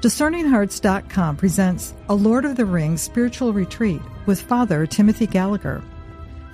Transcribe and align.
DiscerningHearts.com 0.00 1.36
presents 1.36 1.92
a 2.08 2.14
Lord 2.14 2.46
of 2.46 2.56
the 2.56 2.64
Rings 2.64 3.02
spiritual 3.02 3.52
retreat 3.52 4.00
with 4.24 4.40
Father 4.40 4.86
Timothy 4.86 5.26
Gallagher. 5.26 5.82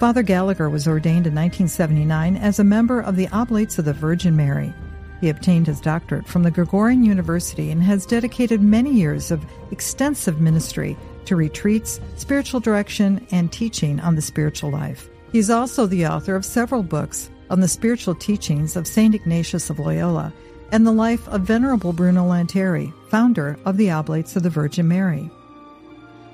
Father 0.00 0.24
Gallagher 0.24 0.68
was 0.68 0.88
ordained 0.88 1.28
in 1.28 1.34
1979 1.34 2.38
as 2.38 2.58
a 2.58 2.64
member 2.64 3.00
of 3.00 3.14
the 3.14 3.28
Oblates 3.28 3.78
of 3.78 3.84
the 3.84 3.92
Virgin 3.92 4.34
Mary. 4.34 4.74
He 5.20 5.28
obtained 5.28 5.68
his 5.68 5.80
doctorate 5.80 6.26
from 6.26 6.42
the 6.42 6.50
Gregorian 6.50 7.04
University 7.04 7.70
and 7.70 7.80
has 7.84 8.04
dedicated 8.04 8.60
many 8.60 8.92
years 8.92 9.30
of 9.30 9.46
extensive 9.70 10.40
ministry 10.40 10.96
to 11.26 11.36
retreats, 11.36 12.00
spiritual 12.16 12.58
direction, 12.58 13.24
and 13.30 13.52
teaching 13.52 14.00
on 14.00 14.16
the 14.16 14.22
spiritual 14.22 14.72
life. 14.72 15.08
He 15.30 15.38
is 15.38 15.50
also 15.50 15.86
the 15.86 16.08
author 16.08 16.34
of 16.34 16.44
several 16.44 16.82
books 16.82 17.30
on 17.48 17.60
the 17.60 17.68
spiritual 17.68 18.16
teachings 18.16 18.74
of 18.74 18.88
St. 18.88 19.14
Ignatius 19.14 19.70
of 19.70 19.78
Loyola 19.78 20.32
and 20.72 20.86
the 20.86 20.92
life 20.92 21.28
of 21.28 21.42
Venerable 21.42 21.92
Bruno 21.92 22.28
Lanteri, 22.28 22.92
founder 23.08 23.58
of 23.64 23.76
the 23.76 23.90
Oblates 23.90 24.36
of 24.36 24.42
the 24.42 24.50
Virgin 24.50 24.88
Mary. 24.88 25.30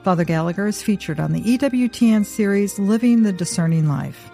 Father 0.02 0.24
Gallagher 0.24 0.66
is 0.66 0.82
featured 0.82 1.20
on 1.20 1.32
the 1.32 1.42
EWTN 1.42 2.26
series 2.26 2.78
Living 2.78 3.22
the 3.22 3.32
Discerning 3.32 3.88
Life. 3.88 4.30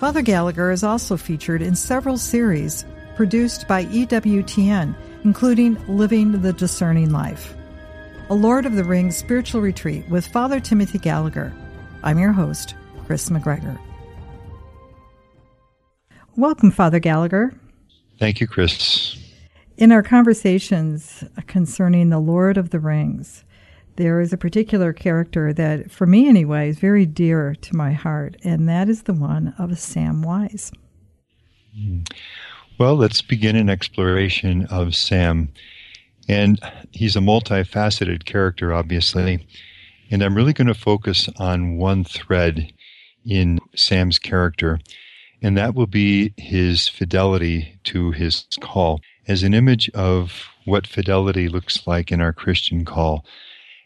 Father 0.00 0.22
Gallagher 0.22 0.72
is 0.72 0.82
also 0.82 1.16
featured 1.16 1.62
in 1.62 1.76
several 1.76 2.18
series 2.18 2.84
produced 3.14 3.68
by 3.68 3.84
EWTN, 3.84 4.96
including 5.22 5.78
Living 5.86 6.42
the 6.42 6.52
Discerning 6.52 7.10
Life. 7.10 7.54
A 8.30 8.34
Lord 8.34 8.66
of 8.66 8.74
the 8.74 8.82
Rings 8.82 9.16
spiritual 9.16 9.60
retreat 9.60 10.08
with 10.08 10.26
Father 10.26 10.58
Timothy 10.58 10.98
Gallagher. 10.98 11.52
I'm 12.02 12.18
your 12.18 12.32
host, 12.32 12.74
Kris 13.06 13.28
McGregor. 13.30 13.78
Welcome, 16.34 16.70
Father 16.70 16.98
Gallagher. 16.98 17.54
Thank 18.18 18.40
you, 18.40 18.48
Kris. 18.48 19.21
In 19.76 19.90
our 19.90 20.02
conversations 20.02 21.24
concerning 21.46 22.10
the 22.10 22.18
Lord 22.18 22.56
of 22.56 22.70
the 22.70 22.80
Rings, 22.80 23.44
there 23.96 24.20
is 24.20 24.32
a 24.32 24.38
particular 24.38 24.92
character 24.92 25.52
that, 25.52 25.90
for 25.90 26.06
me 26.06 26.28
anyway, 26.28 26.68
is 26.68 26.78
very 26.78 27.06
dear 27.06 27.54
to 27.54 27.76
my 27.76 27.92
heart, 27.92 28.36
and 28.44 28.68
that 28.68 28.88
is 28.88 29.02
the 29.02 29.14
one 29.14 29.54
of 29.58 29.70
Samwise. 29.70 30.72
Hmm. 31.74 32.00
Well, 32.78 32.96
let's 32.96 33.22
begin 33.22 33.56
an 33.56 33.70
exploration 33.70 34.66
of 34.66 34.94
Sam. 34.94 35.52
And 36.28 36.60
he's 36.90 37.16
a 37.16 37.20
multifaceted 37.20 38.24
character, 38.24 38.72
obviously. 38.72 39.46
And 40.10 40.22
I'm 40.22 40.34
really 40.34 40.52
going 40.52 40.68
to 40.68 40.74
focus 40.74 41.28
on 41.38 41.76
one 41.76 42.04
thread 42.04 42.72
in 43.24 43.58
Sam's 43.74 44.18
character, 44.18 44.80
and 45.42 45.56
that 45.56 45.74
will 45.74 45.88
be 45.88 46.32
his 46.36 46.88
fidelity 46.88 47.78
to 47.84 48.12
his 48.12 48.46
call 48.60 49.00
as 49.26 49.42
an 49.42 49.54
image 49.54 49.90
of 49.90 50.48
what 50.64 50.86
fidelity 50.86 51.48
looks 51.48 51.86
like 51.86 52.12
in 52.12 52.20
our 52.20 52.32
Christian 52.32 52.84
call. 52.84 53.24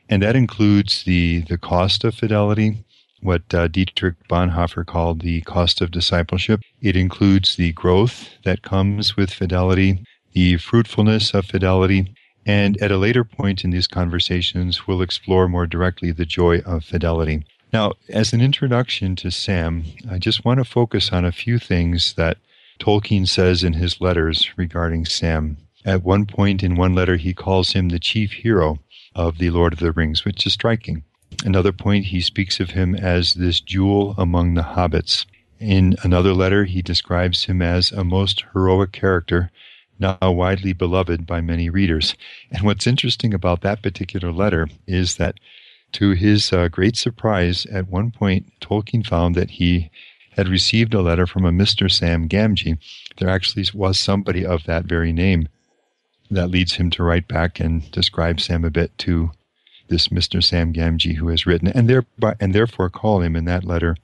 And 0.08 0.22
that 0.22 0.36
includes 0.36 1.04
the, 1.04 1.40
the 1.48 1.58
cost 1.58 2.04
of 2.04 2.14
fidelity, 2.14 2.84
what 3.22 3.52
uh, 3.52 3.68
Dietrich 3.68 4.16
Bonhoeffer 4.28 4.84
called 4.86 5.22
the 5.22 5.40
cost 5.42 5.80
of 5.80 5.90
discipleship. 5.90 6.60
It 6.82 6.96
includes 6.96 7.56
the 7.56 7.72
growth 7.72 8.28
that 8.44 8.62
comes 8.62 9.16
with 9.16 9.32
fidelity, 9.32 10.04
the 10.32 10.58
fruitfulness 10.58 11.34
of 11.34 11.46
fidelity, 11.46 12.14
and 12.44 12.80
at 12.80 12.92
a 12.92 12.98
later 12.98 13.24
point 13.24 13.64
in 13.64 13.70
these 13.70 13.88
conversations, 13.88 14.86
we'll 14.86 15.02
explore 15.02 15.48
more 15.48 15.66
directly 15.66 16.12
the 16.12 16.24
joy 16.26 16.60
of 16.60 16.84
fidelity. 16.84 17.44
Now, 17.76 17.92
as 18.08 18.32
an 18.32 18.40
introduction 18.40 19.16
to 19.16 19.30
Sam, 19.30 19.84
I 20.10 20.16
just 20.16 20.46
want 20.46 20.60
to 20.60 20.64
focus 20.64 21.12
on 21.12 21.26
a 21.26 21.30
few 21.30 21.58
things 21.58 22.14
that 22.14 22.38
Tolkien 22.78 23.28
says 23.28 23.62
in 23.62 23.74
his 23.74 24.00
letters 24.00 24.48
regarding 24.56 25.04
Sam. 25.04 25.58
At 25.84 26.02
one 26.02 26.24
point 26.24 26.62
in 26.62 26.76
one 26.76 26.94
letter, 26.94 27.16
he 27.16 27.34
calls 27.34 27.72
him 27.72 27.90
the 27.90 27.98
chief 27.98 28.32
hero 28.32 28.78
of 29.14 29.36
The 29.36 29.50
Lord 29.50 29.74
of 29.74 29.78
the 29.78 29.92
Rings, 29.92 30.24
which 30.24 30.46
is 30.46 30.54
striking. 30.54 31.04
Another 31.44 31.70
point, 31.70 32.06
he 32.06 32.22
speaks 32.22 32.60
of 32.60 32.70
him 32.70 32.94
as 32.94 33.34
this 33.34 33.60
jewel 33.60 34.14
among 34.16 34.54
the 34.54 34.62
hobbits. 34.62 35.26
In 35.60 35.96
another 36.02 36.32
letter, 36.32 36.64
he 36.64 36.80
describes 36.80 37.44
him 37.44 37.60
as 37.60 37.92
a 37.92 38.04
most 38.04 38.42
heroic 38.54 38.92
character, 38.92 39.50
now 39.98 40.16
widely 40.22 40.72
beloved 40.72 41.26
by 41.26 41.42
many 41.42 41.68
readers. 41.68 42.14
And 42.50 42.62
what's 42.62 42.86
interesting 42.86 43.34
about 43.34 43.60
that 43.60 43.82
particular 43.82 44.32
letter 44.32 44.66
is 44.86 45.16
that, 45.16 45.34
to 45.92 46.10
his 46.10 46.52
uh, 46.52 46.68
great 46.68 46.96
surprise, 46.96 47.66
at 47.66 47.88
one 47.88 48.10
point, 48.10 48.52
Tolkien 48.60 49.06
found 49.06 49.34
that 49.34 49.50
he 49.50 49.90
had 50.32 50.48
received 50.48 50.92
a 50.92 51.00
letter 51.00 51.26
from 51.26 51.44
a 51.44 51.50
Mr. 51.50 51.90
Sam 51.90 52.28
Gamgee. 52.28 52.78
There 53.18 53.30
actually 53.30 53.64
was 53.72 53.98
somebody 53.98 54.44
of 54.44 54.64
that 54.64 54.84
very 54.84 55.12
name 55.12 55.48
that 56.30 56.50
leads 56.50 56.74
him 56.74 56.90
to 56.90 57.02
write 57.02 57.28
back 57.28 57.60
and 57.60 57.90
describe 57.90 58.40
Sam 58.40 58.64
a 58.64 58.70
bit 58.70 58.96
to 58.98 59.30
this 59.88 60.08
Mr. 60.08 60.42
Sam 60.42 60.72
Gamgee 60.72 61.16
who 61.16 61.28
has 61.28 61.46
written, 61.46 61.68
and 61.68 61.88
thereby 61.88 62.34
and 62.40 62.54
therefore 62.54 62.90
call 62.90 63.22
him 63.22 63.36
in 63.36 63.44
that 63.46 63.64
letter 63.64 63.96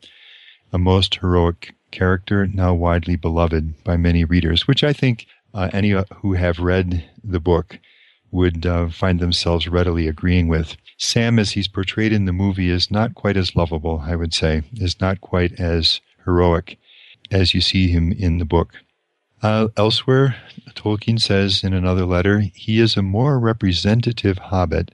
a 0.73 0.79
most 0.79 1.17
heroic 1.17 1.75
character, 1.91 2.47
now 2.47 2.73
widely 2.73 3.17
beloved 3.17 3.85
by 3.85 3.97
many 3.97 4.25
readers, 4.25 4.67
which 4.67 4.83
I 4.83 4.93
think 4.93 5.27
uh, 5.53 5.69
any 5.73 5.91
who 6.17 6.33
have 6.33 6.59
read 6.59 7.05
the 7.23 7.41
book 7.41 7.79
would 8.33 8.67
uh, 8.67 8.89
find 8.89 9.21
themselves 9.21 9.69
readily 9.69 10.09
agreeing 10.09 10.49
with. 10.49 10.77
Sam, 10.99 11.39
as 11.39 11.53
he's 11.53 11.69
portrayed 11.69 12.13
in 12.13 12.25
the 12.25 12.33
movie, 12.33 12.71
is 12.71 12.91
not 12.91 13.15
quite 13.15 13.37
as 13.37 13.55
lovable, 13.55 14.03
I 14.05 14.17
would 14.17 14.35
say, 14.35 14.63
is 14.75 15.01
not 15.01 15.21
quite 15.21 15.61
as 15.61 16.01
heroic 16.25 16.79
as 17.31 17.55
you 17.55 17.61
see 17.61 17.89
him 17.89 18.13
in 18.13 18.39
the 18.39 18.45
book. 18.45 18.75
Uh, 19.43 19.69
elsewhere, 19.77 20.37
Tolkien 20.75 21.21
says 21.21 21.65
in 21.65 21.75
another 21.75 22.07
letter, 22.07 22.45
he 22.55 22.81
is 22.81 22.97
a 22.97 23.03
more 23.03 23.39
representative 23.39 24.39
hobbit 24.39 24.93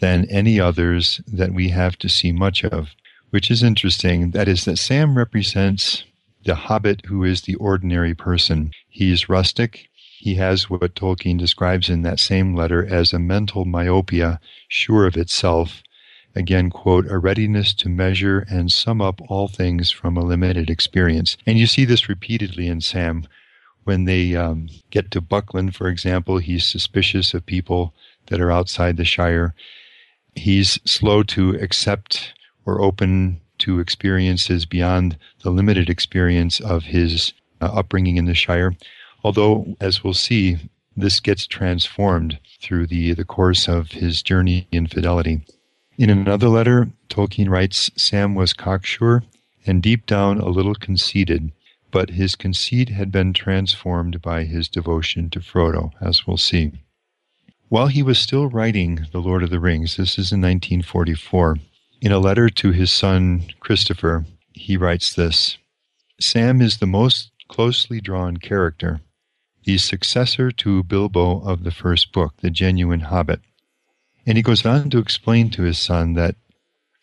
than 0.00 0.26
any 0.30 0.58
others 0.58 1.20
that 1.26 1.52
we 1.52 1.68
have 1.68 1.98
to 1.98 2.08
see 2.08 2.32
much 2.32 2.64
of, 2.64 2.90
which 3.30 3.50
is 3.50 3.62
interesting. 3.62 4.30
That 4.30 4.48
is, 4.48 4.64
that 4.64 4.78
Sam 4.78 5.16
represents 5.16 6.04
the 6.44 6.54
hobbit 6.54 7.04
who 7.06 7.24
is 7.24 7.42
the 7.42 7.56
ordinary 7.56 8.14
person. 8.14 8.70
He's 8.88 9.28
rustic. 9.28 9.88
He 10.26 10.34
has 10.34 10.68
what 10.68 10.96
Tolkien 10.96 11.38
describes 11.38 11.88
in 11.88 12.02
that 12.02 12.18
same 12.18 12.52
letter 12.52 12.84
as 12.84 13.12
a 13.12 13.18
mental 13.20 13.64
myopia, 13.64 14.40
sure 14.66 15.06
of 15.06 15.16
itself, 15.16 15.84
again, 16.34 16.68
quote, 16.68 17.06
a 17.08 17.16
readiness 17.16 17.72
to 17.74 17.88
measure 17.88 18.44
and 18.50 18.72
sum 18.72 19.00
up 19.00 19.20
all 19.28 19.46
things 19.46 19.92
from 19.92 20.16
a 20.16 20.24
limited 20.24 20.68
experience. 20.68 21.36
And 21.46 21.60
you 21.60 21.68
see 21.68 21.84
this 21.84 22.08
repeatedly 22.08 22.66
in 22.66 22.80
Sam. 22.80 23.28
When 23.84 24.04
they 24.04 24.34
um, 24.34 24.68
get 24.90 25.12
to 25.12 25.20
Buckland, 25.20 25.76
for 25.76 25.86
example, 25.86 26.38
he's 26.38 26.66
suspicious 26.66 27.32
of 27.32 27.46
people 27.46 27.94
that 28.26 28.40
are 28.40 28.50
outside 28.50 28.96
the 28.96 29.04
Shire. 29.04 29.54
He's 30.34 30.80
slow 30.84 31.22
to 31.22 31.50
accept 31.50 32.34
or 32.64 32.80
open 32.80 33.42
to 33.58 33.78
experiences 33.78 34.66
beyond 34.66 35.18
the 35.44 35.50
limited 35.50 35.88
experience 35.88 36.58
of 36.58 36.82
his 36.82 37.32
uh, 37.60 37.66
upbringing 37.66 38.16
in 38.16 38.24
the 38.24 38.34
Shire. 38.34 38.74
Although, 39.26 39.74
as 39.80 40.04
we'll 40.04 40.14
see, 40.14 40.56
this 40.96 41.18
gets 41.18 41.48
transformed 41.48 42.38
through 42.62 42.86
the, 42.86 43.12
the 43.12 43.24
course 43.24 43.66
of 43.66 43.90
his 43.90 44.22
journey 44.22 44.68
in 44.70 44.86
fidelity. 44.86 45.40
In 45.98 46.10
another 46.10 46.48
letter, 46.48 46.90
Tolkien 47.08 47.50
writes 47.50 47.90
Sam 47.96 48.36
was 48.36 48.52
cocksure 48.52 49.24
and 49.66 49.82
deep 49.82 50.06
down 50.06 50.38
a 50.38 50.48
little 50.48 50.76
conceited, 50.76 51.50
but 51.90 52.10
his 52.10 52.36
conceit 52.36 52.90
had 52.90 53.10
been 53.10 53.32
transformed 53.32 54.22
by 54.22 54.44
his 54.44 54.68
devotion 54.68 55.28
to 55.30 55.40
Frodo, 55.40 55.90
as 56.00 56.24
we'll 56.24 56.36
see. 56.36 56.70
While 57.68 57.88
he 57.88 58.04
was 58.04 58.20
still 58.20 58.46
writing 58.46 59.08
The 59.10 59.18
Lord 59.20 59.42
of 59.42 59.50
the 59.50 59.58
Rings, 59.58 59.96
this 59.96 60.20
is 60.20 60.30
in 60.30 60.40
1944, 60.40 61.56
in 62.00 62.12
a 62.12 62.20
letter 62.20 62.48
to 62.48 62.70
his 62.70 62.92
son 62.92 63.42
Christopher, 63.58 64.24
he 64.52 64.76
writes 64.76 65.12
this 65.12 65.58
Sam 66.20 66.62
is 66.62 66.78
the 66.78 66.86
most 66.86 67.32
closely 67.48 68.00
drawn 68.00 68.36
character, 68.36 69.00
the 69.66 69.76
successor 69.76 70.52
to 70.52 70.84
Bilbo 70.84 71.40
of 71.40 71.64
the 71.64 71.72
first 71.72 72.12
book, 72.12 72.34
the 72.40 72.50
genuine 72.50 73.00
hobbit. 73.00 73.40
And 74.24 74.38
he 74.38 74.42
goes 74.42 74.64
on 74.64 74.90
to 74.90 74.98
explain 74.98 75.50
to 75.50 75.62
his 75.62 75.78
son 75.78 76.14
that 76.14 76.36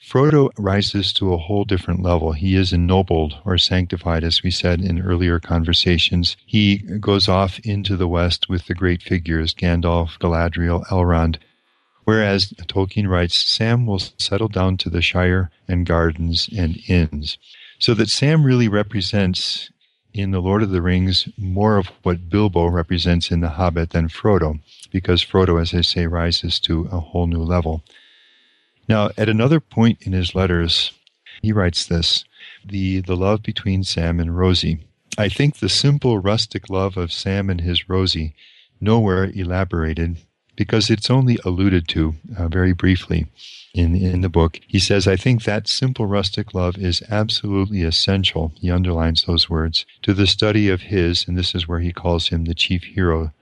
Frodo 0.01 0.49
rises 0.57 1.13
to 1.13 1.33
a 1.33 1.37
whole 1.37 1.65
different 1.65 2.01
level. 2.01 2.31
He 2.31 2.55
is 2.55 2.73
ennobled 2.73 3.37
or 3.45 3.57
sanctified, 3.57 4.23
as 4.23 4.43
we 4.43 4.51
said 4.51 4.81
in 4.81 5.01
earlier 5.01 5.39
conversations. 5.39 6.35
He 6.45 6.77
goes 6.77 7.27
off 7.27 7.59
into 7.59 7.95
the 7.95 8.07
west 8.07 8.49
with 8.49 8.67
the 8.67 8.73
great 8.73 9.01
figures 9.01 9.53
Gandalf, 9.53 10.17
Galadriel, 10.19 10.85
Elrond. 10.87 11.37
Whereas 12.05 12.53
Tolkien 12.67 13.07
writes, 13.07 13.37
Sam 13.37 13.85
will 13.85 13.99
settle 13.99 14.49
down 14.49 14.77
to 14.77 14.89
the 14.89 15.01
Shire 15.01 15.51
and 15.67 15.85
gardens 15.85 16.49
and 16.55 16.79
inns. 16.87 17.37
So 17.79 17.93
that 17.93 18.09
Sam 18.09 18.45
really 18.45 18.67
represents 18.67 19.69
in 20.13 20.31
The 20.31 20.41
Lord 20.41 20.61
of 20.61 20.69
the 20.69 20.81
Rings 20.81 21.27
more 21.37 21.77
of 21.77 21.87
what 22.03 22.29
Bilbo 22.29 22.67
represents 22.67 23.31
in 23.31 23.39
The 23.39 23.49
Hobbit 23.49 23.89
than 23.89 24.09
Frodo, 24.09 24.59
because 24.91 25.23
Frodo, 25.25 25.59
as 25.61 25.73
I 25.73 25.81
say, 25.81 26.07
rises 26.07 26.59
to 26.61 26.87
a 26.91 26.99
whole 26.99 27.27
new 27.27 27.41
level. 27.41 27.83
Now, 28.87 29.09
at 29.17 29.29
another 29.29 29.59
point 29.59 30.01
in 30.01 30.13
his 30.13 30.35
letters, 30.35 30.91
he 31.41 31.51
writes 31.51 31.85
this 31.85 32.25
the, 32.65 33.01
the 33.01 33.15
love 33.15 33.41
between 33.43 33.83
Sam 33.83 34.19
and 34.19 34.37
Rosie. 34.37 34.85
I 35.17 35.29
think 35.29 35.57
the 35.57 35.69
simple 35.69 36.19
rustic 36.19 36.69
love 36.69 36.97
of 36.97 37.11
Sam 37.11 37.49
and 37.49 37.61
his 37.61 37.89
Rosie, 37.89 38.35
nowhere 38.79 39.25
elaborated, 39.25 40.17
because 40.55 40.89
it's 40.89 41.09
only 41.09 41.37
alluded 41.43 41.87
to 41.89 42.15
uh, 42.37 42.47
very 42.47 42.73
briefly 42.73 43.27
in, 43.73 43.95
in 43.95 44.21
the 44.21 44.29
book. 44.29 44.59
He 44.67 44.79
says, 44.79 45.07
I 45.07 45.15
think 45.15 45.43
that 45.43 45.67
simple 45.67 46.05
rustic 46.05 46.53
love 46.53 46.77
is 46.77 47.03
absolutely 47.09 47.83
essential, 47.83 48.53
he 48.59 48.69
underlines 48.69 49.23
those 49.23 49.49
words, 49.49 49.85
to 50.03 50.13
the 50.13 50.27
study 50.27 50.69
of 50.69 50.81
his, 50.81 51.27
and 51.27 51.37
this 51.37 51.55
is 51.55 51.67
where 51.67 51.79
he 51.79 51.91
calls 51.91 52.29
him 52.29 52.45
the 52.45 52.53
chief 52.53 52.83
hero, 52.83 53.33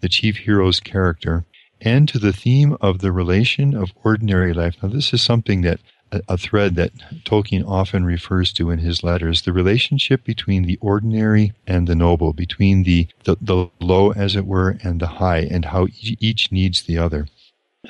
the 0.00 0.08
chief 0.08 0.38
hero's 0.38 0.80
character, 0.80 1.44
and 1.80 2.08
to 2.08 2.18
the 2.18 2.32
theme 2.32 2.76
of 2.80 3.00
the 3.00 3.12
relation 3.12 3.74
of 3.74 3.92
ordinary 4.02 4.54
life. 4.54 4.76
Now, 4.82 4.88
this 4.88 5.12
is 5.12 5.22
something 5.22 5.60
that 5.62 5.80
a, 6.28 6.36
thread 6.36 6.74
that 6.76 6.92
Tolkien 7.24 7.66
often 7.66 8.04
refers 8.04 8.52
to 8.54 8.70
in 8.70 8.78
his 8.78 9.02
letters 9.02 9.42
the 9.42 9.52
relationship 9.52 10.24
between 10.24 10.64
the 10.64 10.78
ordinary 10.80 11.52
and 11.66 11.86
the 11.86 11.94
noble, 11.94 12.32
between 12.32 12.82
the, 12.82 13.08
the, 13.24 13.36
the 13.40 13.70
low, 13.80 14.12
as 14.12 14.36
it 14.36 14.46
were, 14.46 14.76
and 14.82 15.00
the 15.00 15.06
high, 15.06 15.40
and 15.40 15.66
how 15.66 15.86
each 16.00 16.52
needs 16.52 16.82
the 16.82 16.98
other. 16.98 17.28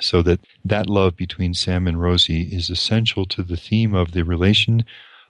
So 0.01 0.23
that 0.23 0.41
that 0.65 0.89
love 0.89 1.17
between 1.17 1.55
Sam 1.55 1.87
and 1.87 2.01
Rosie 2.01 2.43
is 2.43 2.69
essential 2.69 3.27
to 3.27 3.43
the 3.43 3.57
theme 3.57 3.95
of 3.95 4.13
the 4.13 4.25
relation 4.25 4.85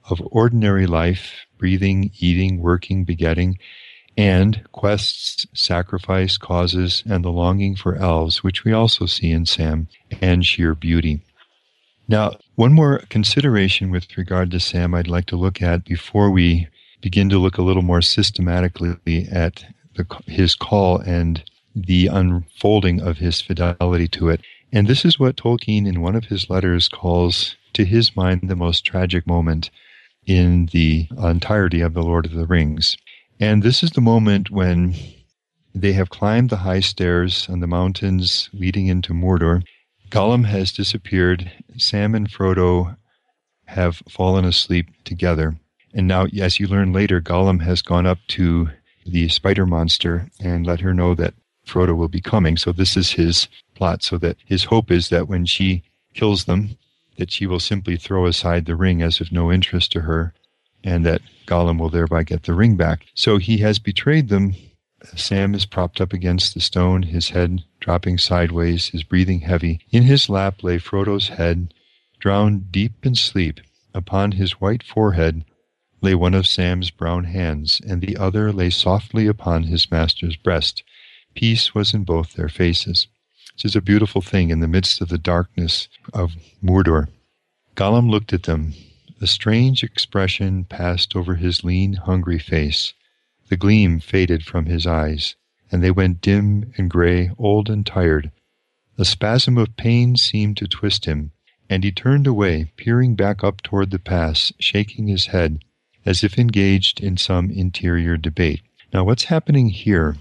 of 0.08 0.22
ordinary 0.30 0.86
life, 0.86 1.46
breathing, 1.58 2.10
eating, 2.18 2.60
working, 2.60 3.04
begetting, 3.04 3.58
and 4.16 4.62
quests, 4.72 5.46
sacrifice, 5.54 6.36
causes, 6.36 7.02
and 7.06 7.24
the 7.24 7.32
longing 7.32 7.74
for 7.74 7.96
elves, 7.96 8.42
which 8.42 8.64
we 8.64 8.72
also 8.72 9.06
see 9.06 9.30
in 9.30 9.44
Sam, 9.44 9.88
and 10.20 10.46
sheer 10.46 10.74
beauty. 10.74 11.20
Now, 12.06 12.32
one 12.54 12.72
more 12.72 12.98
consideration 13.08 13.90
with 13.90 14.16
regard 14.18 14.50
to 14.50 14.60
Sam 14.60 14.94
I'd 14.94 15.08
like 15.08 15.26
to 15.26 15.36
look 15.36 15.62
at 15.62 15.84
before 15.84 16.30
we 16.30 16.68
begin 17.00 17.28
to 17.30 17.38
look 17.38 17.56
a 17.56 17.62
little 17.62 17.82
more 17.82 18.02
systematically 18.02 19.28
at 19.30 19.64
the, 19.94 20.06
his 20.26 20.54
call 20.54 20.98
and 20.98 21.42
the 21.74 22.06
unfolding 22.08 23.00
of 23.00 23.18
his 23.18 23.40
fidelity 23.40 24.08
to 24.08 24.28
it. 24.28 24.42
And 24.72 24.86
this 24.86 25.04
is 25.04 25.18
what 25.18 25.36
Tolkien, 25.36 25.86
in 25.86 26.00
one 26.00 26.14
of 26.14 26.26
his 26.26 26.50
letters, 26.50 26.88
calls, 26.88 27.56
to 27.74 27.84
his 27.84 28.14
mind, 28.14 28.48
the 28.48 28.56
most 28.56 28.84
tragic 28.84 29.26
moment 29.26 29.70
in 30.26 30.66
the 30.72 31.08
entirety 31.18 31.80
of 31.80 31.94
The 31.94 32.02
Lord 32.02 32.26
of 32.26 32.32
the 32.32 32.46
Rings. 32.46 32.96
And 33.40 33.62
this 33.62 33.82
is 33.82 33.90
the 33.90 34.00
moment 34.00 34.50
when 34.50 34.94
they 35.74 35.92
have 35.92 36.10
climbed 36.10 36.50
the 36.50 36.58
high 36.58 36.80
stairs 36.80 37.48
on 37.48 37.60
the 37.60 37.66
mountains 37.66 38.48
leading 38.52 38.86
into 38.86 39.12
Mordor. 39.12 39.62
Gollum 40.14 40.44
has 40.44 40.70
disappeared. 40.70 41.50
Sam 41.76 42.14
and 42.14 42.30
Frodo 42.30 42.96
have 43.64 44.00
fallen 44.08 44.44
asleep 44.44 44.86
together. 45.02 45.56
And 45.92 46.06
now, 46.06 46.26
as 46.40 46.60
you 46.60 46.68
learn 46.68 46.92
later, 46.92 47.20
Gollum 47.20 47.62
has 47.62 47.82
gone 47.82 48.06
up 48.06 48.18
to 48.28 48.70
the 49.04 49.28
spider 49.28 49.66
monster 49.66 50.30
and 50.38 50.64
let 50.64 50.78
her 50.82 50.94
know 50.94 51.16
that 51.16 51.34
Frodo 51.66 51.96
will 51.96 52.06
be 52.06 52.20
coming. 52.20 52.56
So 52.56 52.70
this 52.70 52.96
is 52.96 53.10
his 53.10 53.48
plot. 53.74 54.04
So 54.04 54.16
that 54.18 54.36
his 54.46 54.62
hope 54.62 54.92
is 54.92 55.08
that 55.08 55.26
when 55.26 55.46
she 55.46 55.82
kills 56.14 56.44
them, 56.44 56.78
that 57.18 57.32
she 57.32 57.44
will 57.48 57.58
simply 57.58 57.96
throw 57.96 58.26
aside 58.26 58.66
the 58.66 58.76
ring 58.76 59.02
as 59.02 59.20
of 59.20 59.32
no 59.32 59.50
interest 59.50 59.90
to 59.92 60.02
her, 60.02 60.32
and 60.84 61.04
that 61.04 61.22
Gollum 61.44 61.80
will 61.80 61.90
thereby 61.90 62.22
get 62.22 62.44
the 62.44 62.54
ring 62.54 62.76
back. 62.76 63.06
So 63.14 63.38
he 63.38 63.58
has 63.58 63.80
betrayed 63.80 64.28
them. 64.28 64.54
Sam 65.16 65.54
is 65.54 65.66
propped 65.66 66.00
up 66.00 66.12
against 66.12 66.54
the 66.54 66.60
stone, 66.60 67.02
his 67.02 67.30
head 67.30 67.64
dropping 67.78 68.18
sideways, 68.18 68.88
his 68.88 69.02
breathing 69.02 69.40
heavy. 69.40 69.80
In 69.90 70.04
his 70.04 70.28
lap 70.28 70.62
lay 70.62 70.78
Frodo's 70.78 71.28
head, 71.28 71.74
drowned 72.18 72.72
deep 72.72 73.04
in 73.04 73.14
sleep. 73.14 73.60
Upon 73.92 74.32
his 74.32 74.60
white 74.60 74.82
forehead 74.82 75.44
lay 76.00 76.14
one 76.14 76.34
of 76.34 76.46
Sam's 76.46 76.90
brown 76.90 77.24
hands, 77.24 77.80
and 77.86 78.00
the 78.00 78.16
other 78.16 78.52
lay 78.52 78.70
softly 78.70 79.26
upon 79.26 79.64
his 79.64 79.90
master's 79.90 80.36
breast. 80.36 80.82
Peace 81.34 81.74
was 81.74 81.92
in 81.92 82.04
both 82.04 82.32
their 82.32 82.48
faces. 82.48 83.06
This 83.56 83.72
is 83.72 83.76
a 83.76 83.82
beautiful 83.82 84.20
thing 84.20 84.50
in 84.50 84.60
the 84.60 84.68
midst 84.68 85.00
of 85.00 85.08
the 85.08 85.18
darkness 85.18 85.88
of 86.12 86.32
Mordor. 86.62 87.08
Gollum 87.76 88.10
looked 88.10 88.32
at 88.32 88.44
them, 88.44 88.74
a 89.20 89.26
strange 89.26 89.82
expression 89.82 90.64
passed 90.64 91.14
over 91.14 91.36
his 91.36 91.62
lean, 91.62 91.94
hungry 91.94 92.38
face. 92.38 92.94
The 93.48 93.56
gleam 93.56 94.00
faded 94.00 94.44
from 94.44 94.66
his 94.66 94.86
eyes, 94.86 95.36
and 95.70 95.82
they 95.82 95.90
went 95.90 96.20
dim 96.20 96.72
and 96.76 96.88
gray, 96.88 97.30
old 97.38 97.68
and 97.68 97.84
tired. 97.84 98.32
A 98.96 99.04
spasm 99.04 99.58
of 99.58 99.76
pain 99.76 100.16
seemed 100.16 100.56
to 100.58 100.68
twist 100.68 101.04
him, 101.04 101.32
and 101.68 101.84
he 101.84 101.92
turned 101.92 102.26
away, 102.26 102.72
peering 102.76 103.16
back 103.16 103.42
up 103.42 103.62
toward 103.62 103.90
the 103.90 103.98
pass, 103.98 104.52
shaking 104.58 105.08
his 105.08 105.26
head, 105.26 105.58
as 106.06 106.22
if 106.22 106.38
engaged 106.38 107.00
in 107.00 107.16
some 107.16 107.50
interior 107.50 108.16
debate. 108.16 108.62
Now, 108.92 109.04
what's 109.04 109.24
happening 109.24 109.70
here 109.70 110.16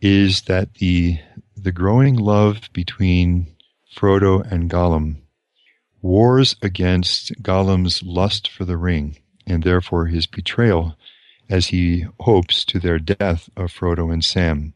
is 0.00 0.42
that 0.42 0.74
the 0.74 1.18
the 1.56 1.72
growing 1.72 2.16
love 2.16 2.68
between 2.72 3.46
Frodo 3.94 4.40
and 4.50 4.70
Gollum 4.70 5.22
wars 6.02 6.54
against 6.62 7.32
Gollum's 7.42 8.02
lust 8.02 8.48
for 8.48 8.64
the 8.64 8.76
ring, 8.76 9.18
and 9.46 9.62
therefore 9.62 10.06
his 10.06 10.26
betrayal, 10.26 10.96
as 11.48 11.68
he 11.68 12.04
hopes 12.20 12.64
to 12.64 12.78
their 12.78 12.98
death 12.98 13.48
of 13.56 13.72
Frodo 13.72 14.12
and 14.12 14.24
Sam. 14.24 14.74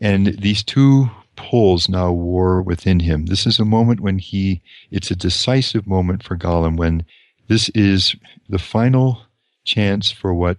And 0.00 0.38
these 0.38 0.62
two 0.62 1.10
poles 1.36 1.88
now 1.88 2.12
war 2.12 2.62
within 2.62 3.00
him. 3.00 3.26
This 3.26 3.46
is 3.46 3.58
a 3.58 3.64
moment 3.64 4.00
when 4.00 4.18
he, 4.18 4.62
it's 4.90 5.10
a 5.10 5.16
decisive 5.16 5.86
moment 5.86 6.22
for 6.22 6.36
Gollum 6.36 6.76
when 6.76 7.04
this 7.48 7.68
is 7.70 8.14
the 8.48 8.58
final 8.58 9.22
chance 9.64 10.10
for 10.10 10.34
what 10.34 10.58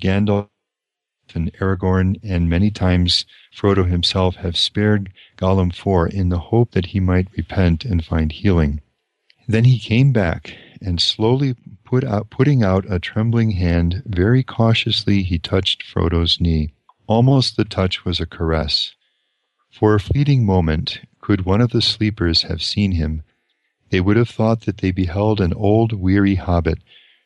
Gandalf 0.00 0.48
and 1.34 1.52
Aragorn 1.54 2.16
and 2.22 2.48
many 2.48 2.70
times 2.70 3.26
Frodo 3.54 3.88
himself 3.88 4.36
have 4.36 4.56
spared 4.56 5.12
Gollum 5.36 5.74
for 5.74 6.06
in 6.06 6.28
the 6.28 6.38
hope 6.38 6.72
that 6.72 6.86
he 6.86 7.00
might 7.00 7.28
repent 7.36 7.84
and 7.84 8.04
find 8.04 8.32
healing. 8.32 8.80
Then 9.48 9.64
he 9.64 9.78
came 9.78 10.12
back 10.12 10.56
and 10.80 11.00
slowly 11.00 11.54
put 11.84 12.04
out, 12.04 12.30
putting 12.30 12.62
out 12.62 12.84
a 12.90 12.98
trembling 12.98 13.52
hand, 13.52 14.02
very 14.06 14.42
cautiously 14.42 15.22
he 15.22 15.38
touched 15.38 15.82
Frodo's 15.82 16.40
knee. 16.40 16.70
Almost 17.06 17.56
the 17.56 17.64
touch 17.64 18.04
was 18.04 18.20
a 18.20 18.26
caress. 18.26 18.94
For 19.70 19.94
a 19.94 20.00
fleeting 20.00 20.44
moment, 20.44 21.00
could 21.20 21.44
one 21.44 21.60
of 21.60 21.70
the 21.70 21.82
sleepers 21.82 22.42
have 22.42 22.62
seen 22.62 22.92
him, 22.92 23.22
they 23.90 24.00
would 24.00 24.16
have 24.16 24.28
thought 24.28 24.62
that 24.62 24.78
they 24.78 24.90
beheld 24.90 25.40
an 25.40 25.52
old, 25.52 25.92
weary 25.92 26.34
hobbit, 26.34 26.78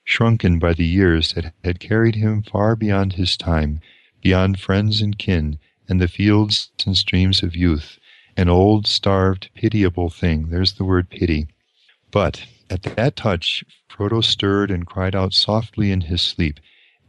shrunken 0.05 0.59
by 0.59 0.75
the 0.75 0.85
years 0.85 1.33
that 1.33 1.55
had 1.65 1.81
carried 1.81 2.17
him 2.17 2.43
far 2.43 2.77
beyond 2.77 3.15
his 3.15 3.37
time, 3.37 3.81
beyond 4.21 4.61
friends 4.61 5.01
and 5.01 5.19
kin, 5.19 5.59
and 5.89 6.01
the 6.01 6.09
fields 6.09 6.71
and 6.87 6.97
streams 6.97 7.43
of 7.43 7.57
youth, 7.57 7.99
an 8.37 8.49
old, 8.49 8.87
starved, 8.87 9.49
pitiable 9.55 10.11
thing. 10.11 10.51
There's 10.51 10.75
the 10.75 10.85
word 10.85 11.09
pity. 11.09 11.49
But 12.11 12.45
at 12.71 12.83
that 12.83 13.17
touch, 13.17 13.65
Frodo 13.91 14.23
stirred 14.23 14.71
and 14.71 14.87
cried 14.87 15.17
out 15.17 15.35
softly 15.35 15.91
in 15.91 16.03
his 16.03 16.23
sleep, 16.23 16.61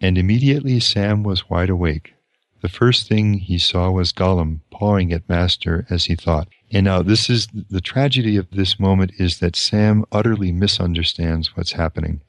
and 0.02 0.18
immediately 0.18 0.80
Sam 0.80 1.24
was 1.24 1.50
wide 1.50 1.70
awake. 1.70 2.14
The 2.62 2.70
first 2.70 3.08
thing 3.08 3.36
he 3.36 3.58
saw 3.58 3.92
was 3.92 4.12
Gollum 4.12 4.62
pawing 4.72 5.14
at 5.14 5.30
Master 5.30 5.86
as 5.90 6.06
he 6.06 6.16
thought. 6.16 6.48
And 6.72 6.86
now 6.86 7.02
this 7.02 7.30
is 7.30 7.48
the 7.48 7.82
tragedy 7.82 8.38
of 8.38 8.50
this 8.52 8.80
moment 8.80 9.14
is 9.18 9.40
that 9.40 9.56
Sam 9.56 10.06
utterly 10.12 10.52
misunderstands 10.52 11.56
what's 11.56 11.74
happening. 11.74 12.22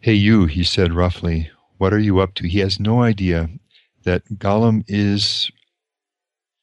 Hey 0.00 0.14
you, 0.14 0.46
he 0.46 0.64
said 0.64 0.92
roughly, 0.92 1.50
what 1.78 1.92
are 1.92 1.98
you 1.98 2.18
up 2.18 2.34
to? 2.36 2.48
He 2.48 2.58
has 2.60 2.80
no 2.80 3.02
idea 3.02 3.50
that 4.04 4.24
Gollum 4.38 4.84
is 4.88 5.50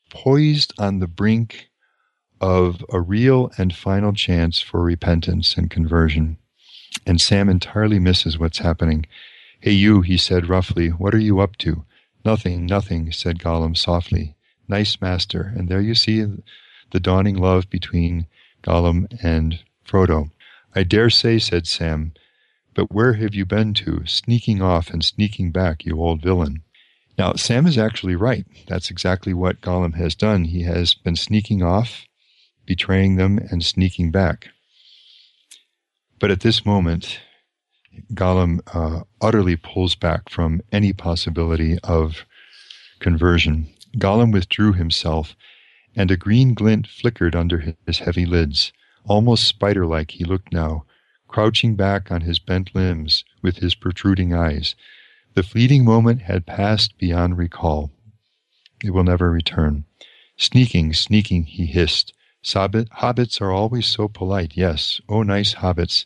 poised 0.10 0.74
on 0.78 1.00
the 1.00 1.08
brink 1.08 1.70
of 2.44 2.84
a 2.92 3.00
real 3.00 3.50
and 3.58 3.74
final 3.74 4.12
chance 4.12 4.60
for 4.60 4.82
repentance 4.82 5.56
and 5.56 5.72
conversion. 5.72 6.38
And 7.06 7.22
Sam 7.22 7.48
entirely 7.48 8.00
misses 8.00 8.38
what's 8.38 8.58
happening. 8.58 9.06
Hey, 9.62 9.72
you, 9.72 10.02
he 10.02 10.18
said 10.18 10.50
roughly, 10.50 10.90
what 10.90 11.16
are 11.16 11.20
you 11.20 11.40
up 11.40 11.56
to? 11.60 11.86
Nothing, 12.26 12.66
nothing, 12.66 13.14
said 13.14 13.40
Gollum 13.40 13.78
softly. 13.78 14.36
Nice 14.68 15.00
master. 15.00 15.54
And 15.56 15.70
there 15.70 15.80
you 15.80 15.96
see 15.96 16.26
the 16.92 17.00
dawning 17.00 17.38
love 17.38 17.70
between 17.70 18.28
Gollum 18.62 19.08
and 19.24 19.60
Frodo. 19.88 20.30
I 20.76 20.84
dare 20.84 21.10
say, 21.10 21.40
said 21.40 21.66
Sam, 21.66 22.12
but 22.74 22.92
where 22.92 23.14
have 23.14 23.34
you 23.34 23.46
been 23.46 23.74
to, 23.76 24.06
sneaking 24.06 24.62
off 24.62 24.90
and 24.90 25.02
sneaking 25.02 25.52
back, 25.52 25.86
you 25.86 25.98
old 25.98 26.22
villain? 26.22 26.64
Now, 27.18 27.36
Sam 27.36 27.66
is 27.66 27.78
actually 27.78 28.18
right. 28.18 28.46
That's 28.68 28.90
exactly 28.90 29.34
what 29.34 29.62
Gollum 29.62 29.94
has 29.94 30.14
done. 30.14 30.44
He 30.44 30.64
has 30.64 30.94
been 30.94 31.16
sneaking 31.16 31.64
off 31.64 32.06
betraying 32.66 33.16
them, 33.16 33.38
and 33.38 33.64
sneaking 33.64 34.12
back. 34.12 34.50
But 36.20 36.32
at 36.32 36.42
this 36.42 36.66
moment, 36.66 37.20
Gollum 38.14 38.62
uh, 38.74 39.04
utterly 39.22 39.56
pulls 39.56 39.96
back 39.96 40.30
from 40.30 40.62
any 40.72 40.94
possibility 40.94 41.78
of 41.84 42.26
conversion. 43.00 43.68
Gollum 43.98 44.32
withdrew 44.32 44.74
himself, 44.74 45.36
and 45.96 46.10
a 46.10 46.18
green 46.18 46.54
glint 46.54 46.88
flickered 46.88 47.36
under 47.36 47.76
his 47.86 48.00
heavy 48.00 48.26
lids. 48.26 48.72
Almost 49.06 49.44
spider 49.44 49.86
like 49.86 50.12
he 50.12 50.24
looked 50.24 50.54
now, 50.54 50.86
crouching 51.28 51.76
back 51.76 52.12
on 52.12 52.22
his 52.22 52.40
bent 52.40 52.74
limbs 52.74 53.26
with 53.42 53.58
his 53.58 53.76
protruding 53.76 54.34
eyes. 54.34 54.76
The 55.36 55.44
fleeting 55.44 55.84
moment 55.84 56.22
had 56.22 56.46
passed 56.46 56.98
beyond 56.98 57.38
recall. 57.38 57.92
It 58.84 58.92
will 58.92 59.04
never 59.04 59.32
return. 59.32 59.86
Sneaking, 60.38 60.94
sneaking, 60.94 61.44
he 61.44 61.66
hissed. 61.66 62.13
Hobbits 62.44 63.42
are 63.42 63.52
always 63.52 63.86
so 63.86 64.08
polite, 64.08 64.52
yes. 64.56 65.00
Oh, 65.08 65.24
nice 65.24 65.56
hobbits. 65.56 66.06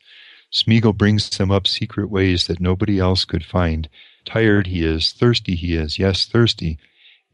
Smeagol 0.51 0.95
brings 0.95 1.29
them 1.29 1.51
up 1.51 1.67
secret 1.67 2.09
ways 2.09 2.47
that 2.47 2.59
nobody 2.59 2.99
else 2.99 3.25
could 3.25 3.43
find. 3.43 3.89
Tired 4.23 4.67
he 4.67 4.83
is, 4.85 5.11
thirsty 5.11 5.55
he 5.55 5.75
is, 5.75 5.99
yes, 5.99 6.25
thirsty. 6.25 6.77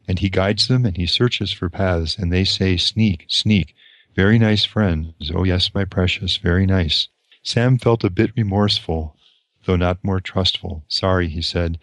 And 0.08 0.20
he 0.20 0.30
guides 0.30 0.68
them 0.68 0.86
and 0.86 0.98
he 0.98 1.06
searches 1.06 1.52
for 1.52 1.70
paths, 1.70 2.18
and 2.18 2.32
they 2.32 2.44
say, 2.44 2.78
Sneak, 2.78 3.26
sneak. 3.28 3.76
Very 4.16 4.38
nice 4.40 4.64
friends. 4.64 5.32
Oh, 5.34 5.44
yes, 5.44 5.74
my 5.74 5.86
precious, 5.86 6.38
very 6.38 6.66
nice. 6.66 7.08
Sam 7.42 7.78
felt 7.78 8.04
a 8.04 8.10
bit 8.10 8.32
remorseful, 8.38 9.18
though 9.66 9.76
not 9.76 10.04
more 10.04 10.20
trustful. 10.20 10.84
Sorry, 10.88 11.28
he 11.28 11.42
said. 11.42 11.80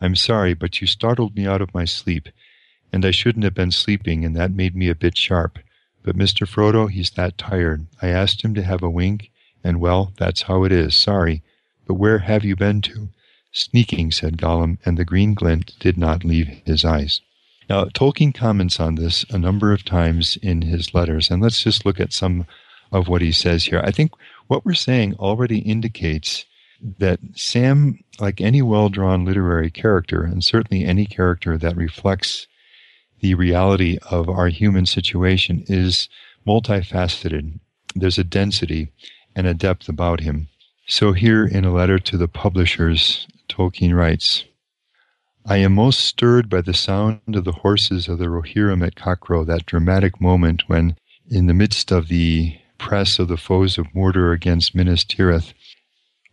I'm 0.00 0.14
sorry, 0.14 0.54
but 0.54 0.80
you 0.80 0.86
startled 0.86 1.34
me 1.34 1.46
out 1.46 1.60
of 1.60 1.74
my 1.74 1.84
sleep, 1.84 2.28
and 2.92 3.04
I 3.04 3.10
shouldn't 3.10 3.44
have 3.44 3.54
been 3.54 3.70
sleeping, 3.70 4.24
and 4.24 4.36
that 4.36 4.52
made 4.52 4.74
me 4.74 4.88
a 4.88 4.94
bit 4.94 5.16
sharp. 5.16 5.58
But 6.02 6.16
Mr. 6.16 6.46
Frodo, 6.48 6.90
he's 6.90 7.10
that 7.10 7.36
tired. 7.36 7.86
I 8.00 8.08
asked 8.08 8.42
him 8.42 8.54
to 8.54 8.62
have 8.62 8.82
a 8.82 8.90
wink, 8.90 9.30
and 9.62 9.80
well, 9.80 10.12
that's 10.16 10.42
how 10.42 10.64
it 10.64 10.72
is. 10.72 10.96
Sorry. 10.96 11.42
But 11.86 11.94
where 11.94 12.20
have 12.20 12.44
you 12.44 12.56
been 12.56 12.80
to? 12.82 13.08
Sneaking, 13.52 14.12
said 14.12 14.38
Gollum, 14.38 14.78
and 14.84 14.96
the 14.96 15.04
green 15.04 15.34
glint 15.34 15.78
did 15.78 15.98
not 15.98 16.24
leave 16.24 16.48
his 16.64 16.84
eyes. 16.84 17.20
Now, 17.68 17.84
Tolkien 17.84 18.34
comments 18.34 18.80
on 18.80 18.94
this 18.94 19.24
a 19.30 19.38
number 19.38 19.72
of 19.72 19.84
times 19.84 20.36
in 20.42 20.62
his 20.62 20.94
letters, 20.94 21.30
and 21.30 21.42
let's 21.42 21.62
just 21.62 21.84
look 21.84 22.00
at 22.00 22.12
some 22.12 22.46
of 22.92 23.08
what 23.08 23.22
he 23.22 23.32
says 23.32 23.66
here. 23.66 23.80
I 23.84 23.90
think 23.90 24.12
what 24.48 24.64
we're 24.64 24.74
saying 24.74 25.14
already 25.14 25.58
indicates 25.58 26.46
that 26.98 27.20
Sam, 27.34 28.02
like 28.18 28.40
any 28.40 28.62
well 28.62 28.88
drawn 28.88 29.24
literary 29.24 29.70
character, 29.70 30.22
and 30.22 30.42
certainly 30.42 30.84
any 30.84 31.06
character 31.06 31.58
that 31.58 31.76
reflects 31.76 32.46
the 33.20 33.34
reality 33.34 33.98
of 34.10 34.28
our 34.28 34.48
human 34.48 34.86
situation, 34.86 35.64
is 35.66 36.08
multifaceted. 36.46 37.60
There's 37.94 38.18
a 38.18 38.24
density 38.24 38.92
and 39.34 39.46
a 39.46 39.54
depth 39.54 39.88
about 39.88 40.20
him. 40.20 40.48
So, 40.86 41.12
here 41.12 41.44
in 41.44 41.64
a 41.64 41.72
letter 41.72 41.98
to 41.98 42.16
the 42.16 42.28
publishers, 42.28 43.26
Tolkien 43.48 43.94
writes 43.94 44.44
I 45.46 45.56
am 45.56 45.74
most 45.74 46.00
stirred 46.00 46.48
by 46.48 46.60
the 46.60 46.74
sound 46.74 47.34
of 47.34 47.44
the 47.44 47.52
horses 47.52 48.08
of 48.08 48.18
the 48.18 48.26
Rohirrim 48.26 48.86
at 48.86 48.94
cockcrow, 48.94 49.46
that 49.46 49.66
dramatic 49.66 50.20
moment 50.20 50.64
when, 50.66 50.96
in 51.28 51.46
the 51.46 51.54
midst 51.54 51.90
of 51.90 52.08
the 52.08 52.58
press 52.78 53.18
of 53.18 53.28
the 53.28 53.36
foes 53.36 53.78
of 53.78 53.86
Mordor 53.94 54.34
against 54.34 54.74
Minas 54.74 55.04
Tirith, 55.04 55.52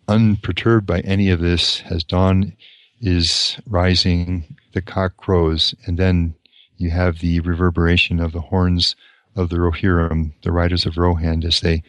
unperturbed 0.08 0.86
by 0.86 1.00
any 1.02 1.30
of 1.30 1.40
this, 1.40 1.82
as 1.90 2.04
dawn 2.04 2.56
is 3.00 3.58
rising, 3.66 4.56
the 4.74 4.82
cock 4.82 5.18
crows, 5.18 5.74
and 5.86 5.98
then 5.98 6.36
you 6.78 6.92
have 6.92 7.20
the 7.20 7.40
reverberation 7.40 8.20
of 8.20 8.32
the 8.32 8.42
horns 8.42 8.96
of 9.36 9.50
the 9.50 9.58
Rohirrim, 9.58 10.34
the 10.44 10.52
riders 10.52 10.86
of 10.86 10.98
Rohan, 10.98 11.44
as 11.44 11.60
they 11.60 11.84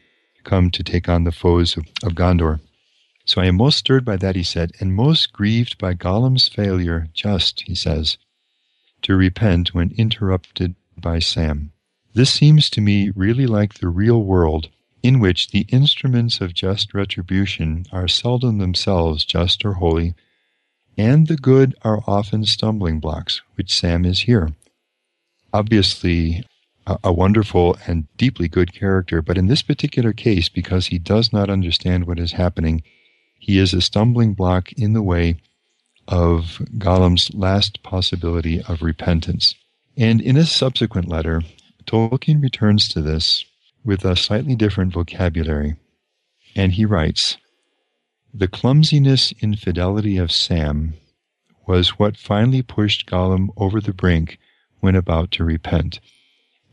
come 0.45 0.71
to 0.71 0.83
take 0.83 1.09
on 1.09 1.25
the 1.25 1.33
foes 1.33 1.77
of, 1.77 1.87
of 2.03 2.13
Gondor. 2.15 2.61
So 3.25 3.41
I 3.43 3.47
am 3.47 3.57
most 3.57 3.79
stirred 3.79 4.05
by 4.05 4.17
that, 4.17 4.37
he 4.37 4.43
said, 4.43 4.73
and 4.81 4.95
most 4.95 5.33
grieved 5.33 5.77
by 5.79 5.95
Gollum's 5.95 6.49
failure, 6.49 7.09
just, 7.13 7.63
he 7.67 7.75
says, 7.75 8.17
to 9.03 9.15
repent 9.15 9.75
when 9.75 9.93
interrupted 9.99 10.75
by 10.97 11.19
Sam. 11.19 11.73
This 12.15 12.33
seems 12.33 12.71
to 12.71 12.81
me 12.81 13.11
really 13.15 13.47
like 13.47 13.75
the 13.75 13.89
real 13.89 14.23
world, 14.23 14.71
in 15.03 15.21
which 15.21 15.51
the 15.51 15.67
instruments 15.69 16.41
of 16.41 16.55
just 16.55 16.95
retribution 16.95 17.85
are 17.93 18.09
seldom 18.09 18.59
themselves 18.59 19.25
just 19.25 19.65
or 19.65 19.75
holy, 19.75 20.15
and 20.97 21.29
the 21.29 21.37
good 21.37 21.75
are 21.83 22.03
often 22.07 22.45
stumbling 22.45 22.99
blocks, 22.99 23.43
which 23.55 23.73
Sam 23.79 24.05
is 24.05 24.23
here. 24.23 24.51
Obviously, 25.53 26.45
a, 26.87 26.99
a, 27.05 27.13
wonderful 27.13 27.77
and 27.87 28.07
deeply 28.17 28.49
good 28.49 28.73
character, 28.73 29.23
but 29.23 29.39
in 29.39 29.47
this 29.47 29.63
particular 29.63 30.13
case, 30.13 30.49
because 30.49 30.87
he 30.87 30.99
does 30.99 31.33
not 31.33 31.51
understand 31.51 32.07
what 32.07 32.19
is 32.19 32.33
happening, 32.33 32.83
he 33.39 33.59
is 33.59 33.73
a 33.73 33.81
stumbling 33.81 34.35
block 34.35 34.73
in 34.73 34.93
the 34.93 35.03
way 35.03 35.37
of 36.07 36.61
Gollum's 36.79 37.33
last 37.35 37.83
possibility 37.83 38.63
of 38.63 38.83
repentance. 38.83 39.55
And 39.97 40.21
in 40.21 40.37
a 40.37 40.47
subsequent 40.47 41.09
letter, 41.09 41.43
Tolkien 41.87 42.43
returns 42.43 42.89
to 42.89 43.03
this 43.03 43.45
with 43.85 44.05
a 44.05 44.17
slightly 44.17 44.55
different 44.55 44.93
vocabulary. 44.93 45.77
And 46.55 46.73
he 46.73 46.85
writes 46.85 47.37
The 48.33 48.49
clumsiness 48.49 49.33
infidelity 49.41 50.17
of 50.17 50.33
Sam 50.33 50.95
was 51.67 51.99
what 51.99 52.17
finally 52.17 52.63
pushed 52.63 53.07
Gollum 53.07 53.49
over 53.57 53.81
the 53.81 53.93
brink 53.93 54.39
when 54.81 54.95
about 54.95 55.31
to 55.33 55.45
repent. 55.45 56.01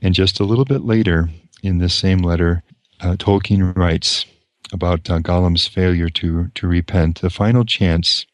And 0.01 0.13
just 0.13 0.39
a 0.39 0.45
little 0.45 0.65
bit 0.65 0.81
later 0.81 1.29
in 1.63 1.79
this 1.79 1.93
same 1.93 2.19
letter, 2.19 2.63
uh, 3.01 3.15
Tolkien 3.17 3.75
writes 3.75 4.25
about 4.71 5.09
uh, 5.09 5.19
Gollum's 5.19 5.67
failure 5.67 6.09
to, 6.09 6.47
to 6.55 6.67
repent. 6.67 7.21
The 7.21 7.29
final 7.29 7.65
chance 7.65 8.25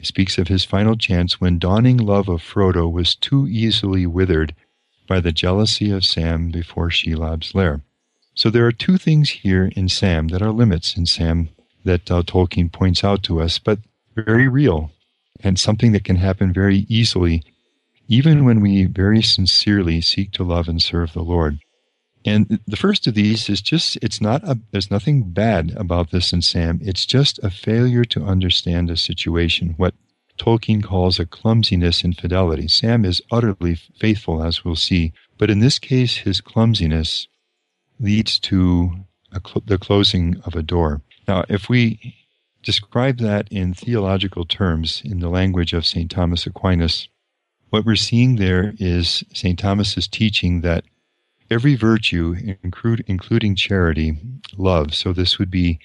he 0.00 0.06
speaks 0.06 0.38
of 0.38 0.48
his 0.48 0.64
final 0.64 0.96
chance 0.96 1.42
when 1.42 1.58
dawning 1.58 1.98
love 1.98 2.28
of 2.28 2.40
Frodo 2.40 2.90
was 2.90 3.14
too 3.14 3.46
easily 3.46 4.06
withered 4.06 4.54
by 5.06 5.20
the 5.20 5.30
jealousy 5.30 5.90
of 5.90 6.06
Sam 6.06 6.50
before 6.50 6.88
Shelob's 6.88 7.54
lair. 7.54 7.82
So 8.34 8.48
there 8.48 8.66
are 8.66 8.72
two 8.72 8.96
things 8.96 9.28
here 9.28 9.70
in 9.76 9.90
Sam 9.90 10.28
that 10.28 10.40
are 10.40 10.52
limits 10.52 10.96
in 10.96 11.04
Sam 11.04 11.50
that 11.84 12.10
uh, 12.10 12.22
Tolkien 12.22 12.72
points 12.72 13.04
out 13.04 13.22
to 13.24 13.42
us, 13.42 13.58
but 13.58 13.78
very 14.14 14.48
real 14.48 14.90
and 15.40 15.58
something 15.58 15.92
that 15.92 16.04
can 16.04 16.16
happen 16.16 16.52
very 16.52 16.86
easily, 16.88 17.42
even 18.10 18.44
when 18.44 18.60
we 18.60 18.86
very 18.86 19.22
sincerely 19.22 20.00
seek 20.00 20.32
to 20.32 20.42
love 20.42 20.66
and 20.66 20.82
serve 20.82 21.12
the 21.12 21.22
Lord. 21.22 21.60
And 22.24 22.58
the 22.66 22.76
first 22.76 23.06
of 23.06 23.14
these 23.14 23.48
is 23.48 23.62
just, 23.62 23.96
it's 24.02 24.20
not, 24.20 24.42
a, 24.42 24.58
there's 24.72 24.90
nothing 24.90 25.30
bad 25.30 25.72
about 25.76 26.10
this 26.10 26.32
in 26.32 26.42
Sam. 26.42 26.80
It's 26.82 27.06
just 27.06 27.38
a 27.38 27.50
failure 27.50 28.04
to 28.06 28.24
understand 28.24 28.90
a 28.90 28.96
situation, 28.96 29.74
what 29.76 29.94
Tolkien 30.36 30.82
calls 30.82 31.20
a 31.20 31.24
clumsiness 31.24 32.02
in 32.02 32.12
fidelity. 32.12 32.66
Sam 32.66 33.04
is 33.04 33.22
utterly 33.30 33.76
faithful, 33.76 34.42
as 34.42 34.64
we'll 34.64 34.74
see, 34.74 35.12
but 35.38 35.48
in 35.48 35.60
this 35.60 35.78
case, 35.78 36.16
his 36.16 36.40
clumsiness 36.40 37.28
leads 38.00 38.40
to 38.40 38.90
cl- 39.32 39.62
the 39.64 39.78
closing 39.78 40.42
of 40.44 40.56
a 40.56 40.62
door. 40.64 41.00
Now, 41.28 41.44
if 41.48 41.68
we 41.68 42.16
describe 42.64 43.18
that 43.18 43.46
in 43.52 43.72
theological 43.72 44.44
terms 44.44 45.00
in 45.04 45.20
the 45.20 45.28
language 45.28 45.72
of 45.72 45.86
St. 45.86 46.10
Thomas 46.10 46.44
Aquinas, 46.44 47.08
what 47.70 47.84
we're 47.84 47.96
seeing 47.96 48.36
there 48.36 48.74
is 48.78 49.24
St. 49.32 49.58
Thomas's 49.58 50.06
teaching 50.06 50.60
that 50.60 50.84
every 51.50 51.74
virtue, 51.74 52.36
including 52.62 53.56
charity, 53.56 54.18
love. 54.56 54.94
So 54.94 55.12
this 55.12 55.38
would 55.38 55.50
be 55.50 55.80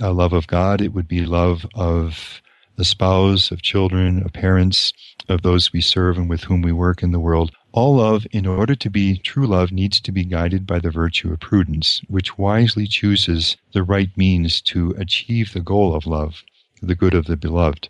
a 0.00 0.12
love 0.12 0.32
of 0.32 0.46
God, 0.46 0.80
it 0.80 0.92
would 0.92 1.06
be 1.06 1.24
love 1.24 1.64
of 1.74 2.42
the 2.76 2.84
spouse, 2.84 3.50
of 3.50 3.62
children, 3.62 4.22
of 4.22 4.32
parents, 4.32 4.92
of 5.28 5.42
those 5.42 5.72
we 5.72 5.80
serve 5.80 6.18
and 6.18 6.28
with 6.28 6.44
whom 6.44 6.60
we 6.60 6.72
work 6.72 7.02
in 7.02 7.12
the 7.12 7.20
world. 7.20 7.52
All 7.72 7.96
love, 7.96 8.26
in 8.32 8.46
order 8.46 8.74
to 8.74 8.90
be 8.90 9.18
true 9.18 9.46
love, 9.46 9.70
needs 9.70 10.00
to 10.00 10.12
be 10.12 10.24
guided 10.24 10.66
by 10.66 10.78
the 10.78 10.90
virtue 10.90 11.32
of 11.32 11.40
prudence, 11.40 12.02
which 12.08 12.36
wisely 12.38 12.86
chooses 12.86 13.56
the 13.72 13.82
right 13.82 14.10
means 14.16 14.60
to 14.62 14.94
achieve 14.98 15.52
the 15.52 15.60
goal 15.60 15.94
of 15.94 16.06
love, 16.06 16.42
the 16.82 16.94
good 16.94 17.14
of 17.14 17.26
the 17.26 17.36
beloved. 17.36 17.88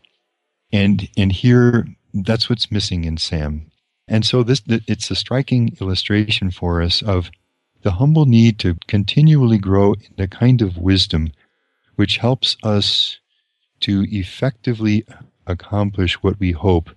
And 0.73 1.09
and 1.17 1.33
here, 1.33 1.87
that's 2.25 2.49
what's 2.49 2.71
missing 2.71 3.05
in 3.05 3.17
Sam. 3.17 3.71
And 4.09 4.25
so 4.25 4.43
this 4.43 4.63
it's 4.67 5.11
a 5.11 5.17
striking 5.17 5.77
illustration 5.81 6.51
for 6.51 6.81
us 6.81 7.03
of 7.03 7.31
the 7.83 7.93
humble 7.93 8.27
need 8.27 8.59
to 8.61 8.77
continually 8.87 9.59
grow 9.59 9.95
in 9.95 10.25
a 10.25 10.29
kind 10.29 10.63
of 10.63 10.79
wisdom 10.79 11.33
which 11.97 12.19
helps 12.19 12.57
us 12.63 13.19
to 13.81 14.07
effectively 14.11 15.05
accomplish 15.47 16.23
what 16.23 16.39
we 16.39 16.53
hope 16.53 16.91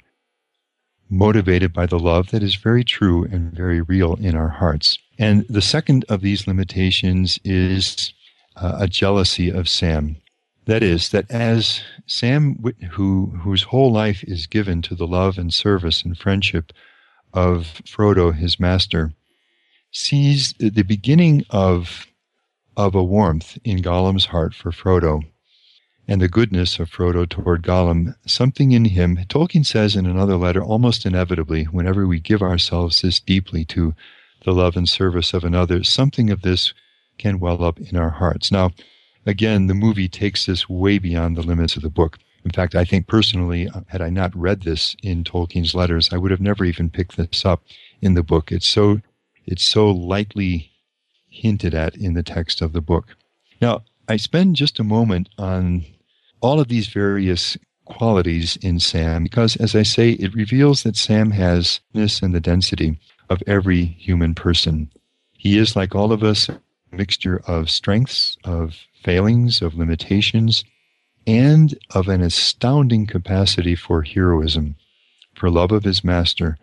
motivated 1.09 1.73
by 1.73 1.85
the 1.85 1.99
love 1.99 2.29
that 2.31 2.43
is 2.43 2.55
very 2.55 2.83
true 2.83 3.25
and 3.25 3.51
very 3.51 3.81
real 3.81 4.13
in 4.15 4.35
our 4.35 4.49
hearts. 4.49 4.97
And 5.17 5.45
the 5.49 5.61
second 5.61 6.05
of 6.07 6.21
these 6.21 6.47
limitations 6.47 7.39
is 7.43 8.13
uh, 8.55 8.77
a 8.79 8.87
jealousy 8.87 9.49
of 9.49 9.67
Sam. 9.67 10.17
That 10.69 10.83
is, 10.83 11.09
that 11.09 11.31
as 11.31 11.81
Sam, 12.05 12.63
who, 12.91 13.33
whose 13.41 13.63
whole 13.63 13.91
life 13.91 14.23
is 14.25 14.45
given 14.45 14.83
to 14.83 14.93
the 14.93 15.07
love 15.07 15.39
and 15.39 15.51
service 15.51 16.03
and 16.03 16.15
friendship 16.15 16.71
of 17.33 17.81
Frodo, 17.87 18.35
his 18.35 18.59
master, 18.59 19.13
sees 19.89 20.53
the 20.59 20.83
beginning 20.83 21.43
of, 21.49 22.05
of 22.77 22.93
a 22.93 23.03
warmth 23.03 23.57
in 23.63 23.81
Gollum's 23.81 24.27
heart 24.27 24.53
for 24.53 24.69
Frodo 24.71 25.23
and 26.07 26.21
the 26.21 26.29
goodness 26.29 26.77
of 26.77 26.91
Frodo 26.91 27.27
toward 27.27 27.63
Gollum, 27.63 28.13
something 28.27 28.71
in 28.71 28.85
him, 28.85 29.17
Tolkien 29.27 29.65
says 29.65 29.95
in 29.95 30.05
another 30.05 30.35
letter, 30.35 30.63
almost 30.63 31.03
inevitably, 31.03 31.63
whenever 31.63 32.05
we 32.05 32.19
give 32.19 32.43
ourselves 32.43 33.01
this 33.01 33.19
deeply 33.19 33.65
to 33.65 33.95
the 34.45 34.53
love 34.53 34.77
and 34.77 34.87
service 34.87 35.33
of 35.33 35.43
another, 35.43 35.83
something 35.83 36.29
of 36.29 36.43
this 36.43 36.75
can 37.17 37.39
well 37.39 37.63
up 37.63 37.79
in 37.79 37.97
our 37.97 38.11
hearts. 38.11 38.51
Now, 38.51 38.69
again, 39.29 39.67
the 39.67 39.73
movie 39.73 40.09
takes 40.09 40.45
this 40.45 40.67
way 40.67 40.97
beyond 40.97 41.37
the 41.37 41.43
limits 41.43 41.75
of 41.75 41.83
the 41.83 41.89
book. 41.89 42.17
In 42.43 42.51
fact, 42.51 42.73
I 42.73 42.83
think 42.83 43.07
personally, 43.07 43.69
had 43.87 44.01
I 44.01 44.09
not 44.09 44.35
read 44.35 44.61
this 44.61 44.95
in 45.03 45.23
Tolkien's 45.23 45.75
letters, 45.75 46.09
I 46.11 46.17
would 46.17 46.31
have 46.31 46.41
never 46.41 46.65
even 46.65 46.89
picked 46.89 47.15
this 47.15 47.45
up 47.45 47.61
in 48.01 48.15
the 48.15 48.23
book. 48.23 48.51
It's 48.51 48.67
so 48.67 49.01
it's 49.45 49.63
so 49.63 49.89
lightly 49.89 50.71
hinted 51.29 51.73
at 51.73 51.95
in 51.95 52.13
the 52.13 52.23
text 52.23 52.61
of 52.61 52.73
the 52.73 52.81
book. 52.81 53.15
Now, 53.61 53.83
I 54.07 54.17
spend 54.17 54.55
just 54.55 54.79
a 54.79 54.83
moment 54.83 55.29
on 55.37 55.85
all 56.41 56.59
of 56.59 56.67
these 56.67 56.87
various 56.87 57.57
qualities 57.85 58.57
in 58.57 58.79
Sam 58.79 59.23
because, 59.23 59.55
as 59.57 59.75
I 59.75 59.83
say, 59.83 60.11
it 60.11 60.33
reveals 60.33 60.83
that 60.83 60.95
Sam 60.95 61.31
has 61.31 61.81
this 61.93 62.21
and 62.21 62.33
the 62.33 62.39
density 62.39 62.99
of 63.29 63.43
every 63.45 63.85
human 63.85 64.33
person. 64.33 64.91
He 65.33 65.57
is, 65.57 65.75
like 65.75 65.93
all 65.93 66.11
of 66.11 66.23
us, 66.23 66.49
mixture 66.91 67.41
of 67.47 67.69
strengths, 67.69 68.37
of 68.43 68.85
failings, 69.03 69.61
of 69.61 69.75
limitations, 69.75 70.63
and 71.27 71.77
of 71.91 72.07
an 72.07 72.21
astounding 72.21 73.05
capacity 73.05 73.75
for 73.75 74.03
heroism, 74.03 74.75
for 75.35 75.49
love 75.49 75.71
of 75.71 75.83
his 75.83 76.03
master, 76.03 76.57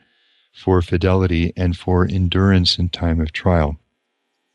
for 0.53 0.83
fidelity, 0.83 1.53
and 1.57 1.77
for 1.77 2.07
endurance 2.07 2.79
in 2.79 2.89
time 2.89 3.21
of 3.21 3.33
trial. 3.33 3.79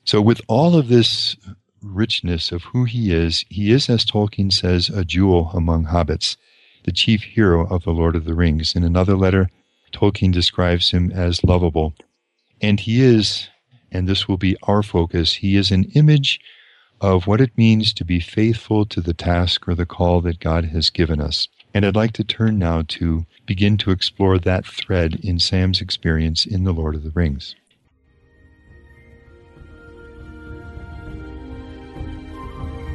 So, 0.04 0.22
with 0.22 0.42
all 0.48 0.76
of 0.76 0.88
this 0.88 1.36
richness 1.82 2.52
of 2.52 2.64
who 2.64 2.86
he 2.86 3.14
is, 3.14 3.46
he 3.50 3.72
is, 3.72 3.90
as 3.90 4.06
Tolkien 4.06 4.52
says, 4.52 4.90
a 4.90 5.06
jewel 5.06 5.52
among 5.54 5.86
hobbits, 5.86 6.38
the 6.84 6.92
chief 6.92 7.24
hero 7.24 7.68
of 7.68 7.84
The 7.84 7.92
Lord 7.92 8.16
of 8.16 8.26
the 8.26 8.34
Rings. 8.34 8.76
In 8.76 8.84
another 8.84 9.16
letter, 9.16 9.50
Tolkien 9.92 10.32
describes 10.32 10.92
him 10.92 11.12
as 11.12 11.44
lovable. 11.44 11.94
And 12.60 12.80
he 12.80 13.02
is, 13.02 13.50
and 13.92 14.08
this 14.08 14.28
will 14.28 14.38
be 14.38 14.56
our 14.64 14.84
focus, 14.84 15.36
he 15.36 15.58
is 15.58 15.72
an 15.72 15.86
image 15.96 16.40
of 17.02 17.26
what 17.28 17.42
it 17.42 17.58
means 17.58 17.94
to 17.94 18.06
be 18.06 18.20
faithful 18.20 18.86
to 18.86 19.02
the 19.02 19.14
task 19.14 19.68
or 19.68 19.76
the 19.76 19.86
call 19.86 20.22
that 20.22 20.40
God 20.40 20.66
has 20.66 20.90
given 20.90 21.20
us. 21.20 21.48
And 21.74 21.86
I'd 21.86 21.96
like 21.96 22.12
to 22.14 22.24
turn 22.24 22.60
now 22.60 22.84
to 22.90 23.26
begin 23.46 23.78
to 23.78 23.92
explore 23.92 24.38
that 24.40 24.66
thread 24.66 25.16
in 25.24 25.40
Sam's 25.40 25.82
experience 25.82 26.46
in 26.46 26.64
The 26.64 26.74
Lord 26.74 26.96
of 26.96 27.04
the 27.04 27.12
Rings. 27.12 27.56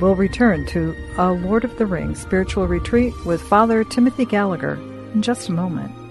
We'll 0.00 0.14
return 0.14 0.66
to 0.66 0.94
a 1.16 1.32
Lord 1.32 1.64
of 1.64 1.78
the 1.78 1.86
Rings 1.86 2.20
spiritual 2.20 2.66
retreat 2.66 3.14
with 3.24 3.40
Father 3.40 3.82
Timothy 3.82 4.26
Gallagher 4.26 4.74
in 5.14 5.22
just 5.22 5.48
a 5.48 5.52
moment. 5.52 6.05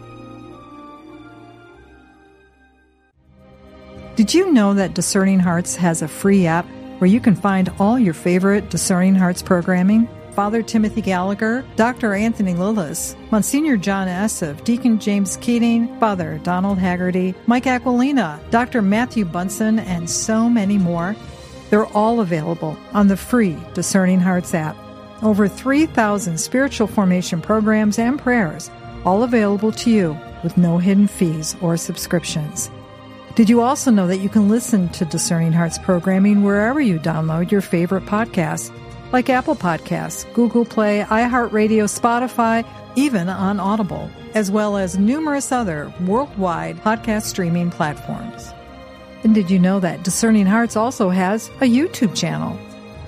Did 4.16 4.34
you 4.34 4.54
know 4.54 4.74
that 4.76 4.94
Discerning 4.94 5.42
Hearts 5.42 5.76
has 5.76 6.02
a 6.02 6.08
free 6.08 6.48
app 6.48 6.66
where 7.00 7.10
you 7.10 7.20
can 7.20 7.36
find 7.36 7.70
all 7.80 8.00
your 8.00 8.14
favorite 8.14 8.70
Discerning 8.70 9.14
Hearts 9.14 9.42
programming? 9.42 10.08
Father 10.32 10.64
Timothy 10.64 11.02
Gallagher, 11.02 11.66
Dr. 11.76 12.14
Anthony 12.14 12.54
Lilles, 12.54 13.14
Monsignor 13.30 13.76
John 13.76 14.08
Esseff, 14.08 14.64
Deacon 14.64 15.00
James 15.00 15.36
Keating, 15.36 16.00
Father 16.00 16.40
Donald 16.44 16.78
Haggerty, 16.78 17.36
Mike 17.46 17.66
Aquilina, 17.66 18.40
Dr. 18.52 18.82
Matthew 18.82 19.26
Bunson, 19.26 19.80
and 19.80 20.10
so 20.10 20.48
many 20.48 20.78
more. 20.78 21.14
They're 21.70 21.88
all 21.88 22.22
available 22.22 22.78
on 22.94 23.10
the 23.10 23.18
free 23.18 23.58
Discerning 23.74 24.22
Hearts 24.22 24.54
app. 24.54 24.78
Over 25.24 25.50
3,000 25.50 26.38
spiritual 26.40 26.88
formation 26.88 27.42
programs 27.42 28.00
and 28.00 28.18
prayers, 28.18 28.72
all 29.04 29.24
available 29.24 29.74
to 29.74 29.92
you 29.92 30.18
with 30.42 30.56
no 30.56 30.78
hidden 30.78 31.08
fees 31.08 31.58
or 31.62 31.76
subscriptions. 31.76 32.72
Did 33.36 33.50
you 33.50 33.60
also 33.60 33.92
know 33.92 34.08
that 34.08 34.20
you 34.20 34.30
can 34.30 34.48
listen 34.48 34.88
to 34.90 35.04
Discerning 35.04 35.52
Hearts 35.52 35.78
programming 35.78 36.42
wherever 36.42 36.80
you 36.80 36.98
download 36.98 37.52
your 37.52 37.60
favorite 37.60 38.06
podcasts, 38.06 38.72
like 39.12 39.30
Apple 39.30 39.58
Podcasts, 39.58 40.32
Google 40.34 40.64
Play, 40.64 41.04
iHeartRadio, 41.10 41.84
Spotify, 41.84 42.66
even 42.96 43.28
on 43.28 43.60
Audible, 43.60 44.10
as 44.36 44.50
well 44.50 44.78
as 44.78 44.98
numerous 44.98 45.52
other 45.52 45.94
worldwide 46.06 46.78
podcast 46.78 47.24
streaming 47.24 47.72
platforms. 47.72 48.54
And 49.26 49.36
did 49.36 49.52
you 49.52 49.60
know 49.60 49.82
that 49.82 50.04
Discerning 50.04 50.46
Hearts 50.46 50.78
also 50.78 51.10
has 51.10 51.50
a 51.60 51.70
YouTube 51.70 52.16
channel? 52.16 52.58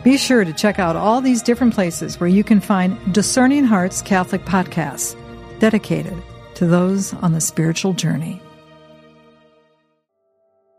Be 0.04 0.18
sure 0.18 0.44
to 0.44 0.52
check 0.52 0.78
out 0.78 0.98
all 0.98 1.22
these 1.22 1.42
different 1.42 1.74
places 1.74 2.20
where 2.20 2.28
you 2.28 2.44
can 2.44 2.60
find 2.60 3.14
Discerning 3.14 3.64
Hearts 3.64 4.02
Catholic 4.02 4.44
podcasts 4.44 5.16
dedicated 5.60 6.22
to 6.56 6.66
those 6.68 7.14
on 7.14 7.32
the 7.32 7.40
spiritual 7.40 7.94
journey. 7.94 8.42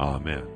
Amen. 0.00 0.46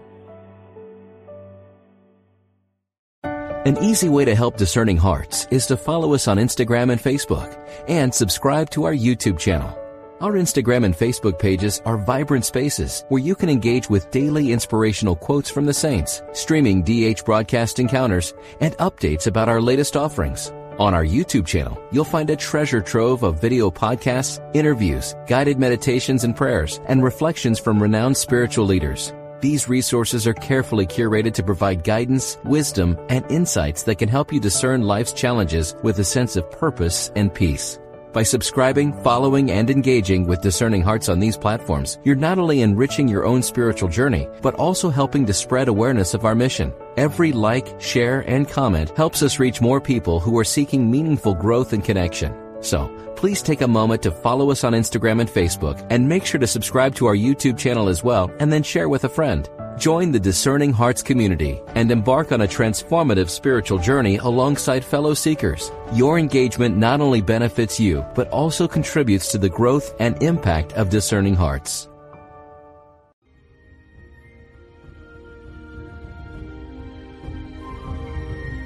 An 3.66 3.76
easy 3.84 4.08
way 4.08 4.24
to 4.24 4.34
help 4.34 4.56
Discerning 4.56 4.96
Hearts 4.96 5.46
is 5.50 5.66
to 5.66 5.76
follow 5.76 6.14
us 6.14 6.28
on 6.28 6.38
Instagram 6.38 6.90
and 6.90 7.00
Facebook 7.00 7.58
and 7.88 8.12
subscribe 8.12 8.70
to 8.70 8.84
our 8.84 8.94
YouTube 8.94 9.38
channel. 9.38 9.76
Our 10.22 10.32
Instagram 10.32 10.84
and 10.84 10.94
Facebook 10.94 11.38
pages 11.38 11.82
are 11.84 11.98
vibrant 11.98 12.46
spaces 12.46 13.04
where 13.10 13.20
you 13.20 13.34
can 13.34 13.50
engage 13.50 13.90
with 13.90 14.10
daily 14.10 14.52
inspirational 14.52 15.14
quotes 15.14 15.50
from 15.50 15.66
the 15.66 15.74
saints, 15.74 16.22
streaming 16.32 16.82
DH 16.82 17.22
broadcast 17.26 17.78
encounters, 17.78 18.32
and 18.60 18.74
updates 18.78 19.26
about 19.26 19.50
our 19.50 19.60
latest 19.60 19.94
offerings. 19.94 20.50
On 20.78 20.94
our 20.94 21.04
YouTube 21.04 21.46
channel, 21.46 21.78
you'll 21.92 22.04
find 22.04 22.30
a 22.30 22.36
treasure 22.36 22.80
trove 22.80 23.22
of 23.22 23.42
video 23.42 23.70
podcasts, 23.70 24.40
interviews, 24.54 25.14
guided 25.26 25.58
meditations 25.58 26.24
and 26.24 26.34
prayers, 26.34 26.80
and 26.86 27.04
reflections 27.04 27.58
from 27.58 27.82
renowned 27.82 28.16
spiritual 28.16 28.64
leaders. 28.64 29.12
These 29.40 29.70
resources 29.70 30.26
are 30.26 30.34
carefully 30.34 30.86
curated 30.86 31.32
to 31.34 31.42
provide 31.42 31.82
guidance, 31.82 32.36
wisdom, 32.44 32.98
and 33.08 33.24
insights 33.30 33.84
that 33.84 33.96
can 33.96 34.08
help 34.08 34.34
you 34.34 34.38
discern 34.38 34.82
life's 34.82 35.14
challenges 35.14 35.74
with 35.82 35.98
a 35.98 36.04
sense 36.04 36.36
of 36.36 36.50
purpose 36.50 37.10
and 37.16 37.32
peace. 37.32 37.78
By 38.12 38.22
subscribing, 38.22 38.92
following, 39.02 39.50
and 39.50 39.70
engaging 39.70 40.26
with 40.26 40.42
Discerning 40.42 40.82
Hearts 40.82 41.08
on 41.08 41.20
these 41.20 41.38
platforms, 41.38 41.98
you're 42.04 42.16
not 42.16 42.38
only 42.38 42.60
enriching 42.60 43.08
your 43.08 43.24
own 43.24 43.42
spiritual 43.42 43.88
journey, 43.88 44.28
but 44.42 44.56
also 44.56 44.90
helping 44.90 45.24
to 45.24 45.32
spread 45.32 45.68
awareness 45.68 46.12
of 46.12 46.26
our 46.26 46.34
mission. 46.34 46.74
Every 46.98 47.32
like, 47.32 47.80
share, 47.80 48.20
and 48.28 48.46
comment 48.46 48.90
helps 48.94 49.22
us 49.22 49.38
reach 49.38 49.62
more 49.62 49.80
people 49.80 50.20
who 50.20 50.36
are 50.38 50.44
seeking 50.44 50.90
meaningful 50.90 51.34
growth 51.34 51.72
and 51.72 51.82
connection. 51.82 52.34
So, 52.60 52.88
please 53.16 53.42
take 53.42 53.60
a 53.60 53.68
moment 53.68 54.02
to 54.02 54.10
follow 54.10 54.50
us 54.50 54.64
on 54.64 54.72
Instagram 54.72 55.20
and 55.20 55.28
Facebook, 55.28 55.86
and 55.90 56.08
make 56.08 56.24
sure 56.24 56.40
to 56.40 56.46
subscribe 56.46 56.94
to 56.96 57.06
our 57.06 57.14
YouTube 57.14 57.58
channel 57.58 57.88
as 57.88 58.04
well, 58.04 58.30
and 58.38 58.52
then 58.52 58.62
share 58.62 58.88
with 58.88 59.04
a 59.04 59.08
friend. 59.08 59.48
Join 59.78 60.12
the 60.12 60.20
Discerning 60.20 60.72
Hearts 60.72 61.02
community 61.02 61.58
and 61.74 61.90
embark 61.90 62.32
on 62.32 62.42
a 62.42 62.46
transformative 62.46 63.30
spiritual 63.30 63.78
journey 63.78 64.18
alongside 64.18 64.84
fellow 64.84 65.14
seekers. 65.14 65.72
Your 65.94 66.18
engagement 66.18 66.76
not 66.76 67.00
only 67.00 67.22
benefits 67.22 67.80
you, 67.80 68.04
but 68.14 68.28
also 68.28 68.68
contributes 68.68 69.32
to 69.32 69.38
the 69.38 69.48
growth 69.48 69.94
and 69.98 70.22
impact 70.22 70.74
of 70.74 70.90
Discerning 70.90 71.34
Hearts. 71.34 71.88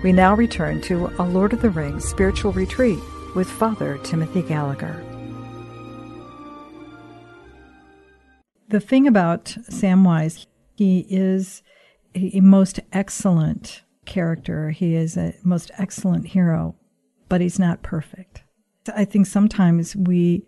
We 0.03 0.13
now 0.13 0.35
return 0.35 0.83
to 0.83 1.07
a 1.19 1.25
Lord 1.25 1.53
of 1.53 1.63
the 1.63 1.71
Rings 1.71 2.05
spiritual 2.05 2.53
retreat 2.53 2.99
with 3.35 3.51
Father 3.51 3.99
Timothy 3.99 4.43
Gallagher. 4.43 5.05
The 8.69 8.81
thing 8.81 9.07
about 9.07 9.45
Samwise, 9.69 10.47
he 10.77 11.07
is 11.09 11.63
a 12.15 12.41
most 12.41 12.81
excellent 12.93 13.83
character. 14.05 14.71
He 14.71 14.95
is 14.95 15.17
a 15.17 15.35
most 15.43 15.71
excellent 15.79 16.29
hero, 16.29 16.77
but 17.29 17.41
he's 17.41 17.59
not 17.59 17.83
perfect. 17.83 18.43
I 18.95 19.05
think 19.05 19.27
sometimes 19.27 19.97
we 19.97 20.43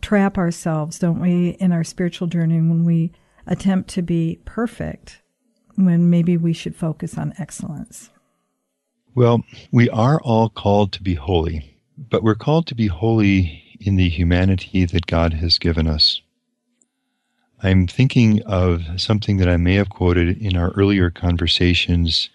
trap 0.00 0.38
ourselves, 0.38 0.98
don't 0.98 1.20
we, 1.20 1.50
in 1.60 1.72
our 1.72 1.84
spiritual 1.84 2.28
journey 2.28 2.56
when 2.56 2.84
we 2.84 3.12
attempt 3.46 3.90
to 3.90 4.02
be 4.02 4.40
perfect 4.44 5.22
when 5.74 6.10
maybe 6.10 6.36
we 6.36 6.52
should 6.52 6.76
focus 6.76 7.16
on 7.16 7.32
excellence. 7.38 8.10
Well, 9.14 9.42
we 9.72 9.88
are 9.90 10.20
all 10.20 10.50
called 10.50 10.92
to 10.92 11.02
be 11.02 11.14
holy, 11.14 11.77
but 11.98 12.22
we're 12.22 12.34
called 12.34 12.66
to 12.68 12.74
be 12.74 12.86
holy 12.86 13.64
in 13.80 13.96
the 13.96 14.08
humanity 14.08 14.84
that 14.84 15.06
God 15.06 15.34
has 15.34 15.58
given 15.58 15.86
us. 15.86 16.22
I'm 17.60 17.88
thinking 17.88 18.40
of 18.42 18.82
something 18.96 19.38
that 19.38 19.48
I 19.48 19.56
may 19.56 19.74
have 19.74 19.90
quoted 19.90 20.40
in 20.40 20.56
our 20.56 20.70
earlier 20.70 21.10
conversations 21.10 22.30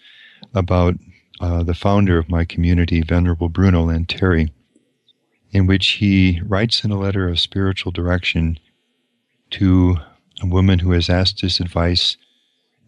about 0.54 0.96
uh, 1.40 1.62
the 1.62 1.74
founder 1.74 2.18
of 2.18 2.28
my 2.28 2.44
community, 2.44 3.00
Venerable 3.00 3.48
Bruno 3.48 3.86
Lanteri, 3.86 4.50
in 5.50 5.66
which 5.66 5.92
he 5.92 6.40
writes 6.44 6.84
in 6.84 6.90
a 6.90 6.98
letter 6.98 7.28
of 7.28 7.40
spiritual 7.40 7.90
direction 7.90 8.58
to 9.50 9.96
a 10.42 10.46
woman 10.46 10.80
who 10.80 10.90
has 10.90 11.08
asked 11.08 11.40
his 11.40 11.58
advice 11.58 12.18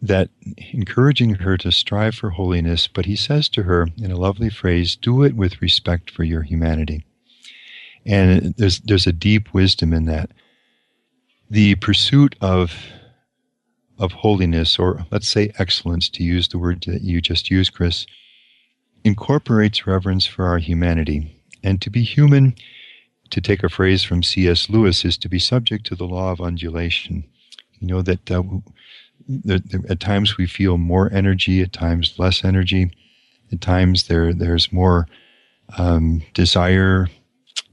that 0.02 0.30
encouraging 0.72 1.36
her 1.36 1.56
to 1.58 1.72
strive 1.72 2.14
for 2.14 2.30
holiness, 2.30 2.86
but 2.86 3.06
he 3.06 3.16
says 3.16 3.48
to 3.50 3.62
her 3.64 3.88
in 3.96 4.10
a 4.10 4.16
lovely 4.16 4.50
phrase, 4.50 4.96
do 4.96 5.22
it 5.22 5.34
with 5.34 5.62
respect 5.62 6.10
for 6.10 6.24
your 6.24 6.42
humanity. 6.42 7.04
And 8.04 8.54
there's, 8.56 8.80
there's 8.80 9.06
a 9.06 9.12
deep 9.12 9.52
wisdom 9.52 9.92
in 9.92 10.04
that. 10.04 10.30
The 11.50 11.74
pursuit 11.76 12.36
of, 12.40 12.74
of 13.98 14.12
holiness, 14.12 14.78
or 14.78 15.06
let's 15.10 15.28
say 15.28 15.52
excellence, 15.58 16.08
to 16.10 16.22
use 16.22 16.48
the 16.48 16.58
word 16.58 16.84
that 16.86 17.02
you 17.02 17.20
just 17.20 17.50
used, 17.50 17.72
Kris, 17.72 18.06
incorporates 19.02 19.86
reverence 19.86 20.26
for 20.26 20.46
our 20.46 20.58
humanity. 20.58 21.42
And 21.62 21.80
to 21.82 21.90
be 21.90 22.02
human, 22.02 22.54
to 23.30 23.40
take 23.40 23.64
a 23.64 23.68
phrase 23.68 24.02
from 24.04 24.22
C.S. 24.22 24.68
Lewis, 24.68 25.04
is 25.04 25.18
to 25.18 25.28
be 25.28 25.38
subject 25.38 25.86
to 25.86 25.96
the 25.96 26.06
law 26.06 26.30
of 26.30 26.40
undulation. 26.40 27.24
You 27.80 27.88
know, 27.88 28.02
that 28.02 28.30
uh, 28.30 28.42
at 29.48 30.00
times 30.00 30.36
we 30.36 30.46
feel 30.46 30.78
more 30.78 31.12
energy, 31.12 31.60
at 31.62 31.72
times 31.72 32.18
less 32.18 32.44
energy. 32.44 32.90
At 33.52 33.60
times 33.60 34.08
there 34.08 34.32
there's 34.32 34.72
more 34.72 35.06
um, 35.76 36.22
desire 36.34 37.08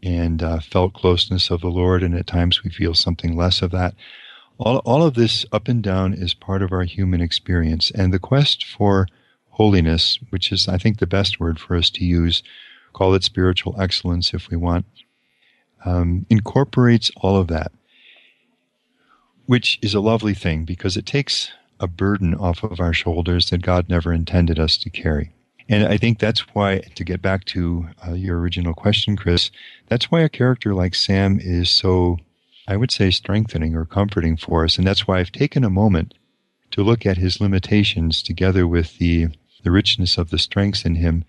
and 0.01 0.43
uh, 0.43 0.59
felt 0.59 0.93
closeness 0.93 1.49
of 1.49 1.61
the 1.61 1.69
Lord, 1.69 2.03
and 2.03 2.15
at 2.15 2.27
times 2.27 2.63
we 2.63 2.69
feel 2.69 2.93
something 2.93 3.35
less 3.35 3.61
of 3.61 3.71
that. 3.71 3.93
All, 4.57 4.77
all 4.79 5.03
of 5.03 5.13
this 5.13 5.45
up 5.51 5.67
and 5.67 5.81
down 5.81 6.13
is 6.13 6.33
part 6.33 6.61
of 6.61 6.71
our 6.71 6.83
human 6.83 7.21
experience, 7.21 7.91
and 7.91 8.13
the 8.13 8.19
quest 8.19 8.65
for 8.65 9.07
holiness, 9.49 10.19
which 10.29 10.51
is, 10.51 10.67
I 10.67 10.77
think, 10.77 10.99
the 10.99 11.07
best 11.07 11.39
word 11.39 11.59
for 11.59 11.75
us 11.75 11.89
to 11.91 12.03
use, 12.03 12.43
call 12.91 13.13
it 13.13 13.23
spiritual 13.23 13.79
excellence 13.79 14.33
if 14.33 14.49
we 14.49 14.57
want, 14.57 14.85
um, 15.85 16.25
incorporates 16.29 17.11
all 17.17 17.37
of 17.37 17.47
that 17.47 17.71
which 19.45 19.79
is 19.81 19.93
a 19.93 19.99
lovely 19.99 20.33
thing 20.33 20.65
because 20.65 20.97
it 20.97 21.05
takes 21.05 21.51
a 21.79 21.87
burden 21.87 22.33
off 22.35 22.63
of 22.63 22.79
our 22.79 22.93
shoulders 22.93 23.49
that 23.49 23.61
God 23.61 23.89
never 23.89 24.13
intended 24.13 24.59
us 24.59 24.77
to 24.77 24.89
carry. 24.89 25.31
And 25.69 25.85
I 25.85 25.97
think 25.97 26.19
that's 26.19 26.41
why, 26.53 26.79
to 26.95 27.03
get 27.03 27.21
back 27.21 27.45
to 27.45 27.87
uh, 28.05 28.13
your 28.13 28.39
original 28.39 28.73
question, 28.73 29.15
Kris, 29.15 29.49
that's 29.87 30.11
why 30.11 30.21
a 30.21 30.29
character 30.29 30.73
like 30.73 30.95
Sam 30.95 31.39
is 31.41 31.69
so, 31.69 32.17
I 32.67 32.77
would 32.77 32.91
say, 32.91 33.11
strengthening 33.11 33.75
or 33.75 33.85
comforting 33.85 34.37
for 34.37 34.65
us. 34.65 34.77
And 34.77 34.85
that's 34.85 35.07
why 35.07 35.19
I've 35.19 35.31
taken 35.31 35.63
a 35.63 35.69
moment 35.69 36.13
to 36.71 36.83
look 36.83 37.05
at 37.05 37.17
his 37.17 37.39
limitations 37.39 38.21
together 38.21 38.67
with 38.67 38.97
the, 38.97 39.27
the 39.63 39.71
richness 39.71 40.17
of 40.17 40.31
the 40.31 40.39
strengths 40.39 40.85
in 40.85 40.95
him 40.95 41.23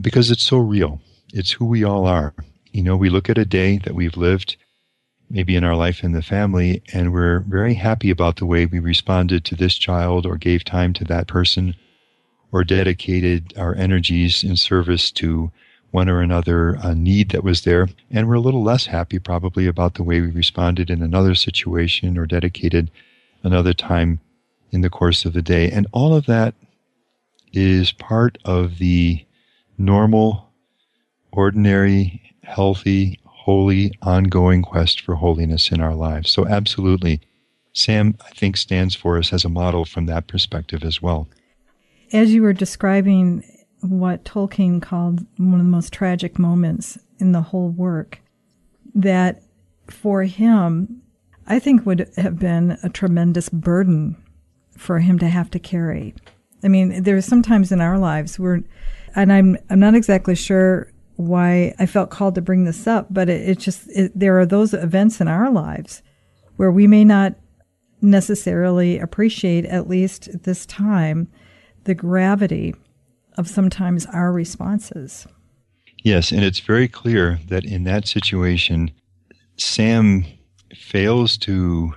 because 0.00 0.30
it's 0.30 0.42
so 0.42 0.58
real. 0.58 1.00
It's 1.32 1.52
who 1.52 1.64
we 1.64 1.84
all 1.84 2.06
are. 2.06 2.34
You 2.72 2.82
know, 2.82 2.96
we 2.96 3.08
look 3.08 3.30
at 3.30 3.38
a 3.38 3.44
day 3.44 3.78
that 3.78 3.94
we've 3.94 4.16
lived 4.16 4.56
maybe 5.34 5.56
in 5.56 5.64
our 5.64 5.74
life 5.74 6.04
in 6.04 6.12
the 6.12 6.22
family, 6.22 6.80
and 6.92 7.12
we're 7.12 7.40
very 7.40 7.74
happy 7.74 8.08
about 8.08 8.36
the 8.36 8.46
way 8.46 8.66
we 8.66 8.78
responded 8.78 9.44
to 9.44 9.56
this 9.56 9.74
child 9.74 10.24
or 10.24 10.36
gave 10.36 10.64
time 10.64 10.92
to 10.92 11.04
that 11.04 11.26
person 11.26 11.74
or 12.52 12.62
dedicated 12.62 13.52
our 13.58 13.74
energies 13.74 14.44
in 14.44 14.54
service 14.54 15.10
to 15.10 15.50
one 15.90 16.08
or 16.08 16.20
another 16.20 16.76
uh, 16.78 16.94
need 16.94 17.30
that 17.30 17.42
was 17.42 17.62
there. 17.62 17.88
And 18.12 18.28
we're 18.28 18.34
a 18.34 18.40
little 18.40 18.62
less 18.62 18.86
happy 18.86 19.18
probably 19.18 19.66
about 19.66 19.94
the 19.94 20.04
way 20.04 20.20
we 20.20 20.30
responded 20.30 20.88
in 20.88 21.02
another 21.02 21.34
situation 21.34 22.16
or 22.16 22.26
dedicated 22.26 22.92
another 23.42 23.74
time 23.74 24.20
in 24.70 24.82
the 24.82 24.90
course 24.90 25.24
of 25.24 25.32
the 25.32 25.42
day. 25.42 25.68
And 25.68 25.88
all 25.90 26.14
of 26.14 26.26
that 26.26 26.54
is 27.52 27.90
part 27.90 28.38
of 28.44 28.78
the 28.78 29.24
normal, 29.78 30.48
ordinary, 31.32 32.22
healthy 32.44 33.18
holy, 33.44 33.92
ongoing 34.00 34.62
quest 34.62 35.02
for 35.02 35.16
holiness 35.16 35.70
in 35.70 35.78
our 35.78 35.94
lives. 35.94 36.30
So, 36.30 36.46
absolutely, 36.46 37.20
Sam, 37.74 38.16
I 38.24 38.30
think, 38.30 38.56
stands 38.56 38.94
for 38.94 39.18
us 39.18 39.34
as 39.34 39.44
a 39.44 39.50
model 39.50 39.84
from 39.84 40.06
that 40.06 40.26
perspective 40.26 40.82
as 40.82 41.02
well. 41.02 41.28
As 42.10 42.32
you 42.32 42.40
were 42.40 42.54
describing 42.54 43.44
what 43.82 44.24
Tolkien 44.24 44.80
called 44.80 45.26
one 45.36 45.60
of 45.60 45.66
the 45.66 45.70
most 45.70 45.92
tragic 45.92 46.38
moments 46.38 46.96
in 47.18 47.32
the 47.32 47.42
whole 47.42 47.68
work, 47.68 48.18
that 48.94 49.42
for 49.90 50.22
him, 50.22 51.02
I 51.46 51.58
think 51.58 51.84
would 51.84 52.10
have 52.16 52.38
been 52.38 52.78
a 52.82 52.88
tremendous 52.88 53.50
burden 53.50 54.16
for 54.74 55.00
him 55.00 55.18
to 55.18 55.28
have 55.28 55.50
to 55.50 55.58
carry. 55.58 56.14
I 56.62 56.68
mean, 56.68 57.02
there's 57.02 57.26
sometimes 57.26 57.70
in 57.70 57.82
our 57.82 57.98
lives 57.98 58.38
where, 58.38 58.62
and 59.14 59.30
I'm 59.30 59.58
I'm 59.68 59.80
not 59.80 59.94
exactly 59.94 60.34
sure 60.34 60.88
why 61.16 61.74
I 61.78 61.86
felt 61.86 62.10
called 62.10 62.34
to 62.34 62.42
bring 62.42 62.64
this 62.64 62.86
up, 62.86 63.06
but 63.10 63.28
it, 63.28 63.48
it 63.48 63.58
just, 63.58 63.88
it, 63.88 64.12
there 64.18 64.38
are 64.38 64.46
those 64.46 64.74
events 64.74 65.20
in 65.20 65.28
our 65.28 65.50
lives 65.50 66.02
where 66.56 66.70
we 66.70 66.86
may 66.86 67.04
not 67.04 67.34
necessarily 68.00 68.98
appreciate, 68.98 69.64
at 69.66 69.88
least 69.88 70.28
at 70.28 70.42
this 70.42 70.66
time, 70.66 71.28
the 71.84 71.94
gravity 71.94 72.74
of 73.36 73.48
sometimes 73.48 74.06
our 74.06 74.32
responses. 74.32 75.26
Yes, 76.02 76.32
and 76.32 76.44
it's 76.44 76.60
very 76.60 76.88
clear 76.88 77.40
that 77.48 77.64
in 77.64 77.84
that 77.84 78.06
situation, 78.06 78.90
Sam 79.56 80.26
fails 80.74 81.36
to 81.38 81.94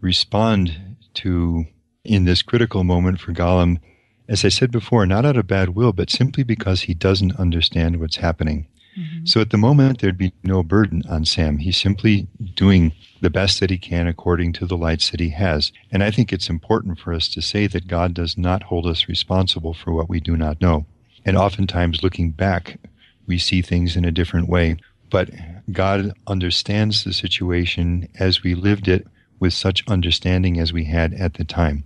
respond 0.00 0.96
to, 1.14 1.64
in 2.04 2.24
this 2.24 2.42
critical 2.42 2.82
moment 2.82 3.20
for 3.20 3.32
Gollum, 3.32 3.78
as 4.28 4.44
I 4.44 4.48
said 4.48 4.70
before, 4.70 5.06
not 5.06 5.26
out 5.26 5.36
of 5.36 5.46
bad 5.46 5.70
will, 5.70 5.92
but 5.92 6.10
simply 6.10 6.42
because 6.42 6.82
he 6.82 6.94
doesn't 6.94 7.36
understand 7.36 8.00
what's 8.00 8.16
happening. 8.16 8.66
Mm-hmm. 8.98 9.24
So 9.24 9.40
at 9.40 9.50
the 9.50 9.58
moment, 9.58 10.00
there'd 10.00 10.18
be 10.18 10.32
no 10.42 10.62
burden 10.62 11.02
on 11.08 11.24
Sam. 11.24 11.58
He's 11.58 11.76
simply 11.76 12.28
doing 12.54 12.92
the 13.20 13.30
best 13.30 13.60
that 13.60 13.70
he 13.70 13.78
can 13.78 14.06
according 14.06 14.52
to 14.54 14.66
the 14.66 14.76
lights 14.76 15.10
that 15.10 15.20
he 15.20 15.30
has. 15.30 15.72
And 15.90 16.02
I 16.02 16.10
think 16.10 16.32
it's 16.32 16.50
important 16.50 16.98
for 16.98 17.12
us 17.12 17.28
to 17.30 17.40
say 17.40 17.66
that 17.68 17.86
God 17.86 18.14
does 18.14 18.36
not 18.36 18.64
hold 18.64 18.86
us 18.86 19.08
responsible 19.08 19.74
for 19.74 19.92
what 19.92 20.08
we 20.08 20.20
do 20.20 20.36
not 20.36 20.60
know. 20.60 20.86
And 21.24 21.36
oftentimes, 21.36 22.02
looking 22.02 22.32
back, 22.32 22.78
we 23.26 23.38
see 23.38 23.62
things 23.62 23.96
in 23.96 24.04
a 24.04 24.12
different 24.12 24.48
way. 24.48 24.76
But 25.08 25.30
God 25.70 26.12
understands 26.26 27.04
the 27.04 27.12
situation 27.12 28.08
as 28.18 28.42
we 28.42 28.54
lived 28.54 28.88
it 28.88 29.06
with 29.38 29.52
such 29.52 29.86
understanding 29.88 30.58
as 30.58 30.72
we 30.72 30.84
had 30.84 31.14
at 31.14 31.34
the 31.34 31.44
time. 31.44 31.84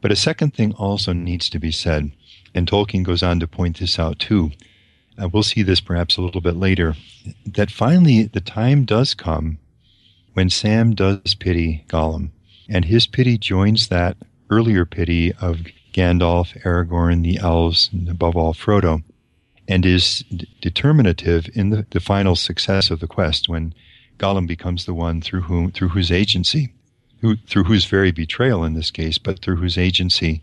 But 0.00 0.12
a 0.12 0.16
second 0.16 0.54
thing 0.54 0.72
also 0.74 1.12
needs 1.12 1.50
to 1.50 1.58
be 1.58 1.70
said, 1.70 2.12
and 2.54 2.66
Tolkien 2.66 3.04
goes 3.04 3.22
on 3.22 3.40
to 3.40 3.46
point 3.46 3.78
this 3.78 3.98
out 3.98 4.18
too. 4.18 4.52
Uh, 5.20 5.28
we'll 5.28 5.42
see 5.42 5.62
this 5.62 5.80
perhaps 5.80 6.16
a 6.16 6.22
little 6.22 6.40
bit 6.40 6.56
later, 6.56 6.94
that 7.44 7.70
finally 7.70 8.22
the 8.24 8.40
time 8.40 8.84
does 8.84 9.12
come 9.14 9.58
when 10.32 10.48
Sam 10.48 10.94
does 10.94 11.34
pity 11.34 11.84
Gollum, 11.88 12.30
and 12.68 12.86
his 12.86 13.06
pity 13.06 13.36
joins 13.36 13.88
that 13.88 14.16
earlier 14.48 14.86
pity 14.86 15.32
of 15.34 15.58
Gandalf, 15.92 16.60
Aragorn, 16.62 17.22
the 17.22 17.38
elves, 17.38 17.90
and 17.92 18.08
above 18.08 18.36
all 18.36 18.54
Frodo, 18.54 19.02
and 19.68 19.84
is 19.84 20.24
d- 20.34 20.48
determinative 20.60 21.48
in 21.54 21.70
the, 21.70 21.84
the 21.90 22.00
final 22.00 22.36
success 22.36 22.90
of 22.90 23.00
the 23.00 23.08
quest 23.08 23.48
when 23.48 23.74
Gollum 24.18 24.46
becomes 24.46 24.86
the 24.86 24.94
one 24.94 25.20
through 25.20 25.42
whom 25.42 25.70
through 25.72 25.88
whose 25.88 26.12
agency 26.12 26.72
who, 27.20 27.36
through 27.36 27.64
whose 27.64 27.84
very 27.84 28.10
betrayal 28.10 28.64
in 28.64 28.74
this 28.74 28.90
case, 28.90 29.18
but 29.18 29.40
through 29.40 29.56
whose 29.56 29.78
agency 29.78 30.42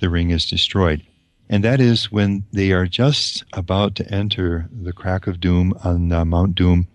the 0.00 0.10
ring 0.10 0.30
is 0.30 0.48
destroyed. 0.48 1.02
And 1.48 1.62
that 1.62 1.80
is 1.80 2.10
when 2.10 2.44
they 2.52 2.72
are 2.72 2.86
just 2.86 3.44
about 3.52 3.94
to 3.96 4.12
enter 4.12 4.68
the 4.72 4.92
crack 4.92 5.26
of 5.26 5.40
doom 5.40 5.74
on 5.84 6.10
uh, 6.10 6.24
Mount 6.24 6.54
Doom. 6.54 6.88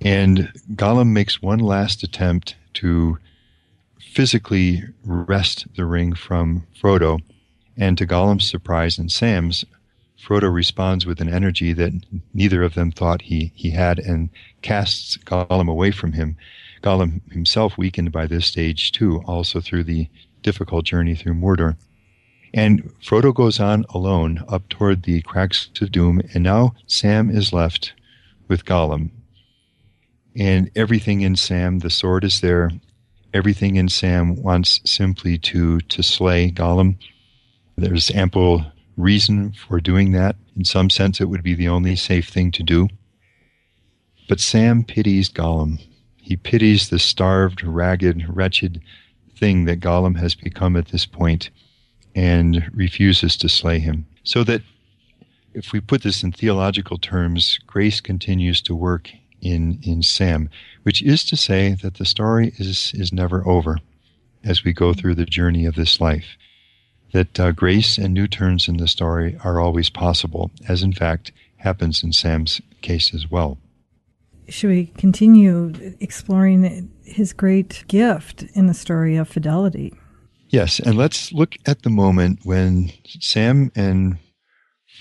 And 0.00 0.52
Gollum 0.74 1.08
makes 1.08 1.42
one 1.42 1.58
last 1.58 2.02
attempt 2.02 2.54
to 2.74 3.18
physically 3.98 4.84
wrest 5.04 5.66
the 5.76 5.84
ring 5.84 6.14
from 6.14 6.66
Frodo. 6.80 7.18
And 7.76 7.98
to 7.98 8.06
Gollum's 8.06 8.48
surprise 8.48 8.98
and 8.98 9.10
Sam's, 9.10 9.64
Frodo 10.18 10.52
responds 10.52 11.04
with 11.04 11.20
an 11.20 11.28
energy 11.28 11.72
that 11.72 11.92
neither 12.32 12.62
of 12.62 12.74
them 12.74 12.90
thought 12.90 13.22
he, 13.22 13.52
he 13.54 13.70
had 13.70 13.98
and 13.98 14.30
casts 14.62 15.16
Gollum 15.18 15.68
away 15.68 15.90
from 15.90 16.12
him. 16.12 16.36
Gollum 16.86 17.20
himself 17.32 17.76
weakened 17.76 18.12
by 18.12 18.28
this 18.28 18.46
stage 18.46 18.92
too, 18.92 19.20
also 19.26 19.60
through 19.60 19.82
the 19.82 20.08
difficult 20.42 20.84
journey 20.84 21.16
through 21.16 21.34
Mordor. 21.34 21.76
And 22.54 22.94
Frodo 23.04 23.34
goes 23.34 23.58
on 23.58 23.84
alone 23.90 24.44
up 24.46 24.68
toward 24.68 25.02
the 25.02 25.20
cracks 25.22 25.68
of 25.80 25.90
doom, 25.90 26.22
and 26.32 26.44
now 26.44 26.76
Sam 26.86 27.28
is 27.28 27.52
left 27.52 27.92
with 28.46 28.64
Gollum. 28.64 29.10
And 30.36 30.70
everything 30.76 31.22
in 31.22 31.34
Sam, 31.34 31.80
the 31.80 31.90
sword 31.90 32.22
is 32.22 32.40
there. 32.40 32.70
Everything 33.34 33.74
in 33.74 33.88
Sam 33.88 34.40
wants 34.40 34.80
simply 34.84 35.38
to 35.38 35.80
to 35.80 36.02
slay 36.04 36.52
Gollum. 36.52 36.98
There's 37.76 38.12
ample 38.12 38.64
reason 38.96 39.54
for 39.54 39.80
doing 39.80 40.12
that. 40.12 40.36
In 40.56 40.64
some 40.64 40.88
sense, 40.90 41.20
it 41.20 41.28
would 41.28 41.42
be 41.42 41.54
the 41.54 41.68
only 41.68 41.96
safe 41.96 42.28
thing 42.28 42.52
to 42.52 42.62
do. 42.62 42.86
But 44.28 44.38
Sam 44.38 44.84
pities 44.84 45.28
Gollum. 45.28 45.80
He 46.26 46.34
pities 46.34 46.88
the 46.88 46.98
starved, 46.98 47.62
ragged, 47.62 48.26
wretched 48.28 48.82
thing 49.36 49.64
that 49.66 49.78
Gollum 49.78 50.18
has 50.18 50.34
become 50.34 50.74
at 50.74 50.88
this 50.88 51.06
point 51.06 51.50
and 52.16 52.68
refuses 52.74 53.36
to 53.36 53.48
slay 53.48 53.78
him. 53.78 54.06
So 54.24 54.42
that 54.42 54.62
if 55.54 55.72
we 55.72 55.78
put 55.78 56.02
this 56.02 56.24
in 56.24 56.32
theological 56.32 56.98
terms, 56.98 57.60
grace 57.68 58.00
continues 58.00 58.60
to 58.62 58.74
work 58.74 59.12
in, 59.40 59.78
in 59.84 60.02
Sam, 60.02 60.50
which 60.82 61.00
is 61.00 61.22
to 61.26 61.36
say 61.36 61.76
that 61.82 61.94
the 61.94 62.04
story 62.04 62.52
is, 62.58 62.90
is 62.96 63.12
never 63.12 63.46
over. 63.46 63.78
as 64.46 64.64
we 64.64 64.72
go 64.72 64.92
through 64.92 65.14
the 65.14 65.26
journey 65.26 65.64
of 65.66 65.74
this 65.74 66.00
life. 66.00 66.36
That 67.12 67.38
uh, 67.38 67.52
grace 67.52 67.98
and 67.98 68.14
new 68.14 68.26
turns 68.26 68.68
in 68.68 68.78
the 68.78 68.88
story 68.88 69.38
are 69.44 69.60
always 69.60 69.90
possible, 69.90 70.50
as 70.68 70.82
in 70.82 70.92
fact 70.92 71.32
happens 71.58 72.02
in 72.02 72.12
Sam's 72.12 72.60
case 72.82 73.14
as 73.14 73.30
well. 73.30 73.58
Should 74.48 74.70
we 74.70 74.86
continue 74.96 75.72
exploring 76.00 76.90
his 77.04 77.32
great 77.32 77.84
gift 77.88 78.44
in 78.54 78.66
the 78.66 78.74
story 78.74 79.16
of 79.16 79.28
fidelity? 79.28 79.92
Yes, 80.48 80.78
and 80.78 80.96
let's 80.96 81.32
look 81.32 81.56
at 81.66 81.82
the 81.82 81.90
moment 81.90 82.40
when 82.44 82.92
Sam 83.20 83.72
and 83.74 84.18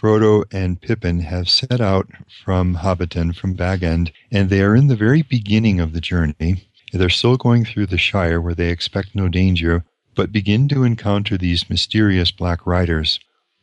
Frodo 0.02 0.44
and 0.52 0.82
Pippin 0.82 1.20
have 1.22 1.48
set 1.48 1.80
out 1.80 2.10
from 2.44 2.78
Hobbiton, 2.78 3.36
from 3.36 3.54
Bag 3.54 3.84
End, 3.84 4.12
and 4.32 4.50
they 4.50 4.62
are 4.62 4.76
in 4.76 4.88
the 4.88 4.96
very 4.96 5.22
beginning 5.22 5.80
of 5.80 5.94
the 5.94 6.02
journey. 6.02 6.68
They're 6.92 7.10
still 7.10 7.38
going 7.38 7.66
through 7.66 7.88
the 7.88 7.98
Shire 7.98 8.42
where 8.42 8.56
they 8.56 8.70
expect 8.70 9.16
no 9.16 9.30
danger, 9.30 9.86
but 10.16 10.32
begin 10.32 10.68
to 10.70 10.84
encounter 10.84 11.38
these 11.38 11.70
mysterious 11.70 12.32
black 12.32 12.66
riders. 12.66 13.20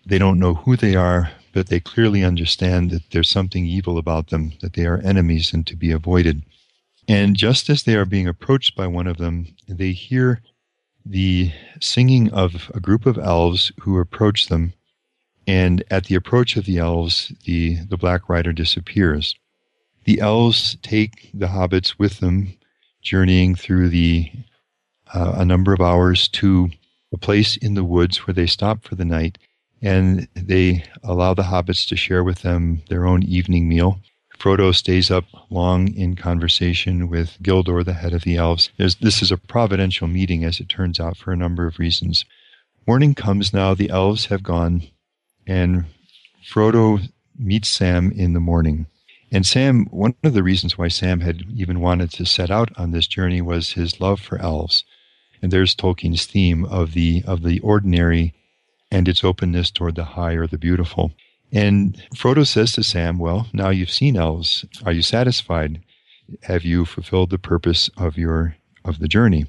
They 0.06 0.18
don't 0.18 0.38
know 0.38 0.54
who 0.54 0.76
they 0.76 0.94
are, 0.94 1.32
but 1.52 1.68
they 1.68 1.80
clearly 1.80 2.24
understand 2.24 2.90
that 2.90 3.10
there's 3.10 3.28
something 3.28 3.66
evil 3.66 3.98
about 3.98 4.30
them, 4.30 4.52
that 4.60 4.74
they 4.74 4.86
are 4.86 4.98
enemies 4.98 5.52
and 5.52 5.66
to 5.66 5.76
be 5.76 5.90
avoided. 5.90 6.42
And 7.08 7.36
just 7.36 7.68
as 7.68 7.82
they 7.82 7.96
are 7.96 8.04
being 8.04 8.28
approached 8.28 8.76
by 8.76 8.86
one 8.86 9.06
of 9.06 9.18
them, 9.18 9.48
they 9.68 9.92
hear 9.92 10.40
the 11.04 11.52
singing 11.80 12.32
of 12.32 12.70
a 12.74 12.80
group 12.80 13.06
of 13.06 13.18
elves 13.18 13.72
who 13.80 13.98
approach 13.98 14.48
them 14.48 14.72
and 15.46 15.82
at 15.90 16.04
the 16.04 16.14
approach 16.14 16.56
of 16.56 16.66
the 16.66 16.78
elves, 16.78 17.32
the, 17.44 17.76
the 17.86 17.96
Black 17.96 18.28
Rider 18.28 18.52
disappears. 18.52 19.34
The 20.04 20.20
elves 20.20 20.76
take 20.82 21.30
the 21.34 21.48
hobbits 21.48 21.98
with 21.98 22.20
them, 22.20 22.54
journeying 23.02 23.56
through 23.56 23.88
the 23.88 24.30
uh, 25.12 25.34
a 25.36 25.44
number 25.44 25.72
of 25.72 25.80
hours 25.80 26.28
to 26.28 26.70
a 27.12 27.18
place 27.18 27.56
in 27.56 27.74
the 27.74 27.84
woods 27.84 28.26
where 28.26 28.34
they 28.34 28.46
stop 28.46 28.84
for 28.84 28.94
the 28.94 29.04
night, 29.04 29.38
and 29.82 30.28
they 30.34 30.84
allow 31.02 31.34
the 31.34 31.42
hobbits 31.42 31.86
to 31.88 31.96
share 31.96 32.22
with 32.22 32.42
them 32.42 32.82
their 32.88 33.06
own 33.06 33.22
evening 33.22 33.68
meal. 33.68 34.00
Frodo 34.38 34.74
stays 34.74 35.10
up 35.10 35.24
long 35.50 35.92
in 35.94 36.16
conversation 36.16 37.08
with 37.08 37.36
Gildor, 37.42 37.84
the 37.84 37.92
head 37.92 38.12
of 38.12 38.22
the 38.22 38.36
elves. 38.36 38.70
There's, 38.76 38.96
this 38.96 39.22
is 39.22 39.30
a 39.30 39.36
providential 39.36 40.08
meeting, 40.08 40.44
as 40.44 40.58
it 40.58 40.68
turns 40.68 40.98
out, 40.98 41.16
for 41.16 41.32
a 41.32 41.36
number 41.36 41.66
of 41.66 41.78
reasons. 41.78 42.24
Morning 42.86 43.14
comes 43.14 43.52
now. 43.52 43.74
The 43.74 43.90
elves 43.90 44.26
have 44.26 44.42
gone 44.42 44.82
and 45.46 45.84
Frodo 46.44 47.00
meets 47.38 47.68
Sam 47.68 48.12
in 48.12 48.32
the 48.32 48.40
morning. 48.40 48.86
And 49.30 49.46
Sam, 49.46 49.86
one 49.90 50.14
of 50.22 50.34
the 50.34 50.42
reasons 50.42 50.76
why 50.76 50.88
Sam 50.88 51.20
had 51.20 51.42
even 51.54 51.80
wanted 51.80 52.10
to 52.12 52.26
set 52.26 52.50
out 52.50 52.70
on 52.76 52.90
this 52.90 53.06
journey 53.06 53.40
was 53.40 53.72
his 53.72 54.00
love 54.00 54.20
for 54.20 54.38
elves. 54.38 54.84
And 55.40 55.50
there's 55.50 55.74
Tolkien's 55.74 56.26
theme 56.26 56.64
of 56.64 56.92
the 56.92 57.24
of 57.26 57.42
the 57.42 57.58
ordinary 57.60 58.34
and 58.92 59.08
its 59.08 59.24
openness 59.24 59.70
toward 59.70 59.94
the 59.94 60.04
high 60.04 60.34
or 60.34 60.46
the 60.46 60.58
beautiful. 60.58 61.12
And 61.50 62.00
Frodo 62.14 62.46
says 62.46 62.72
to 62.72 62.82
Sam, 62.82 63.18
Well, 63.18 63.48
now 63.52 63.70
you've 63.70 63.90
seen 63.90 64.16
elves. 64.16 64.66
Are 64.84 64.92
you 64.92 65.00
satisfied? 65.00 65.82
Have 66.42 66.62
you 66.62 66.84
fulfilled 66.84 67.30
the 67.30 67.38
purpose 67.38 67.88
of 67.96 68.18
your 68.18 68.56
of 68.84 68.98
the 68.98 69.08
journey? 69.08 69.46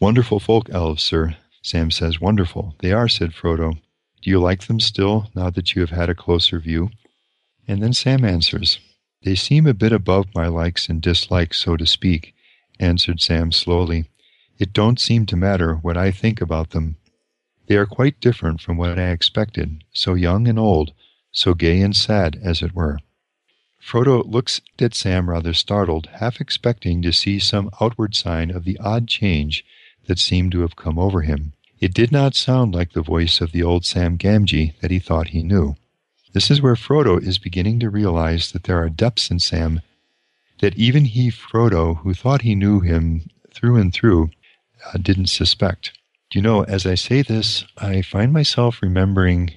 Wonderful 0.00 0.40
folk 0.40 0.68
elves, 0.70 1.02
sir. 1.02 1.36
Sam 1.62 1.92
says, 1.92 2.20
Wonderful. 2.20 2.74
They 2.80 2.92
are, 2.92 3.08
said 3.08 3.30
Frodo. 3.30 3.78
Do 4.22 4.30
you 4.30 4.40
like 4.40 4.66
them 4.66 4.80
still, 4.80 5.30
now 5.34 5.50
that 5.50 5.74
you 5.74 5.80
have 5.80 5.90
had 5.90 6.10
a 6.10 6.14
closer 6.14 6.58
view? 6.58 6.90
And 7.68 7.82
then 7.82 7.92
Sam 7.92 8.24
answers, 8.24 8.80
They 9.22 9.36
seem 9.36 9.64
a 9.66 9.74
bit 9.74 9.92
above 9.92 10.26
my 10.34 10.48
likes 10.48 10.88
and 10.88 11.00
dislikes, 11.00 11.60
so 11.60 11.76
to 11.76 11.86
speak, 11.86 12.34
answered 12.80 13.20
Sam 13.20 13.52
slowly. 13.52 14.06
It 14.58 14.72
don't 14.72 15.00
seem 15.00 15.24
to 15.26 15.36
matter 15.36 15.76
what 15.76 15.96
I 15.96 16.10
think 16.10 16.40
about 16.40 16.70
them. 16.70 16.96
They 17.66 17.76
are 17.76 17.86
quite 17.86 18.20
different 18.20 18.60
from 18.60 18.76
what 18.76 18.98
I 18.98 19.10
expected, 19.10 19.84
so 19.92 20.14
young 20.14 20.46
and 20.48 20.58
old, 20.58 20.92
so 21.32 21.54
gay 21.54 21.80
and 21.80 21.96
sad, 21.96 22.38
as 22.42 22.62
it 22.62 22.74
were. 22.74 22.98
Frodo 23.80 24.22
looks 24.24 24.60
at 24.78 24.94
Sam 24.94 25.28
rather 25.28 25.52
startled, 25.52 26.08
half 26.14 26.40
expecting 26.40 27.02
to 27.02 27.12
see 27.12 27.38
some 27.38 27.70
outward 27.80 28.14
sign 28.14 28.50
of 28.50 28.64
the 28.64 28.78
odd 28.78 29.08
change 29.08 29.64
that 30.06 30.18
seemed 30.18 30.52
to 30.52 30.60
have 30.60 30.76
come 30.76 30.98
over 30.98 31.22
him. 31.22 31.52
It 31.80 31.92
did 31.92 32.10
not 32.12 32.34
sound 32.34 32.74
like 32.74 32.92
the 32.92 33.02
voice 33.02 33.40
of 33.40 33.52
the 33.52 33.62
old 33.62 33.84
Sam 33.84 34.16
Gamgee 34.16 34.78
that 34.80 34.90
he 34.90 34.98
thought 34.98 35.28
he 35.28 35.42
knew. 35.42 35.76
This 36.32 36.50
is 36.50 36.62
where 36.62 36.74
Frodo 36.74 37.22
is 37.22 37.38
beginning 37.38 37.78
to 37.80 37.90
realize 37.90 38.52
that 38.52 38.64
there 38.64 38.82
are 38.82 38.88
depths 38.88 39.30
in 39.30 39.38
Sam 39.38 39.80
that 40.60 40.76
even 40.76 41.04
he, 41.04 41.30
Frodo, 41.30 41.98
who 41.98 42.14
thought 42.14 42.42
he 42.42 42.54
knew 42.54 42.80
him 42.80 43.28
through 43.52 43.76
and 43.76 43.92
through, 43.92 44.30
uh, 44.86 44.98
didn't 44.98 45.26
suspect. 45.26 45.92
You 46.34 46.42
know, 46.42 46.64
as 46.64 46.84
I 46.84 46.96
say 46.96 47.22
this, 47.22 47.64
I 47.78 48.02
find 48.02 48.32
myself 48.32 48.82
remembering 48.82 49.54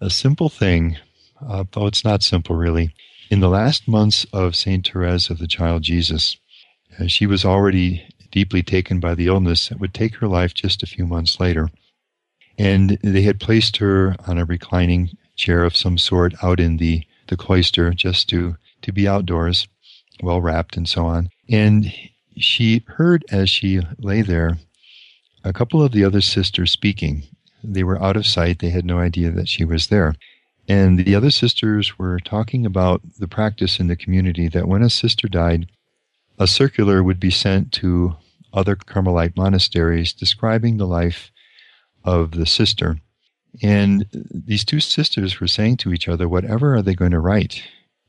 a 0.00 0.08
simple 0.08 0.48
thing, 0.48 0.96
uh, 1.46 1.64
though 1.72 1.86
it's 1.86 2.06
not 2.06 2.22
simple 2.22 2.56
really. 2.56 2.94
In 3.30 3.40
the 3.40 3.50
last 3.50 3.86
months 3.86 4.24
of 4.32 4.56
St. 4.56 4.88
Therese 4.88 5.28
of 5.28 5.36
the 5.36 5.46
Child 5.46 5.82
Jesus, 5.82 6.38
uh, 6.98 7.06
she 7.06 7.26
was 7.26 7.44
already 7.44 8.02
deeply 8.30 8.62
taken 8.62 8.98
by 8.98 9.14
the 9.14 9.26
illness 9.26 9.68
that 9.68 9.78
would 9.78 9.92
take 9.92 10.14
her 10.16 10.26
life 10.26 10.54
just 10.54 10.82
a 10.82 10.86
few 10.86 11.04
months 11.04 11.38
later. 11.38 11.68
And 12.58 12.98
they 13.02 13.22
had 13.22 13.38
placed 13.38 13.76
her 13.76 14.16
on 14.26 14.38
a 14.38 14.46
reclining 14.46 15.10
chair 15.36 15.64
of 15.64 15.76
some 15.76 15.98
sort 15.98 16.32
out 16.42 16.60
in 16.60 16.78
the, 16.78 17.04
the 17.26 17.36
cloister 17.36 17.90
just 17.90 18.26
to, 18.30 18.56
to 18.80 18.90
be 18.90 19.06
outdoors, 19.06 19.68
well 20.22 20.40
wrapped 20.40 20.78
and 20.78 20.88
so 20.88 21.04
on. 21.04 21.28
And 21.50 21.92
she 22.38 22.84
heard 22.86 23.22
as 23.30 23.50
she 23.50 23.82
lay 23.98 24.22
there 24.22 24.56
a 25.44 25.52
couple 25.52 25.82
of 25.82 25.92
the 25.92 26.04
other 26.04 26.20
sisters 26.20 26.70
speaking. 26.70 27.24
They 27.62 27.84
were 27.84 28.02
out 28.02 28.16
of 28.16 28.26
sight, 28.26 28.58
they 28.58 28.70
had 28.70 28.84
no 28.84 28.98
idea 28.98 29.30
that 29.30 29.48
she 29.48 29.64
was 29.64 29.88
there. 29.88 30.14
And 30.68 31.04
the 31.04 31.14
other 31.14 31.30
sisters 31.30 31.98
were 31.98 32.20
talking 32.20 32.64
about 32.64 33.02
the 33.18 33.28
practice 33.28 33.80
in 33.80 33.88
the 33.88 33.96
community 33.96 34.48
that 34.48 34.68
when 34.68 34.82
a 34.82 34.90
sister 34.90 35.28
died, 35.28 35.66
a 36.38 36.46
circular 36.46 37.02
would 37.02 37.18
be 37.18 37.30
sent 37.30 37.72
to 37.72 38.16
other 38.52 38.76
Carmelite 38.76 39.36
monasteries 39.36 40.12
describing 40.12 40.76
the 40.76 40.86
life 40.86 41.30
of 42.04 42.32
the 42.32 42.46
sister. 42.46 42.98
And 43.62 44.06
these 44.12 44.64
two 44.64 44.80
sisters 44.80 45.40
were 45.40 45.48
saying 45.48 45.78
to 45.78 45.92
each 45.92 46.08
other, 46.08 46.28
whatever 46.28 46.76
are 46.76 46.82
they 46.82 46.94
going 46.94 47.10
to 47.10 47.20
write 47.20 47.62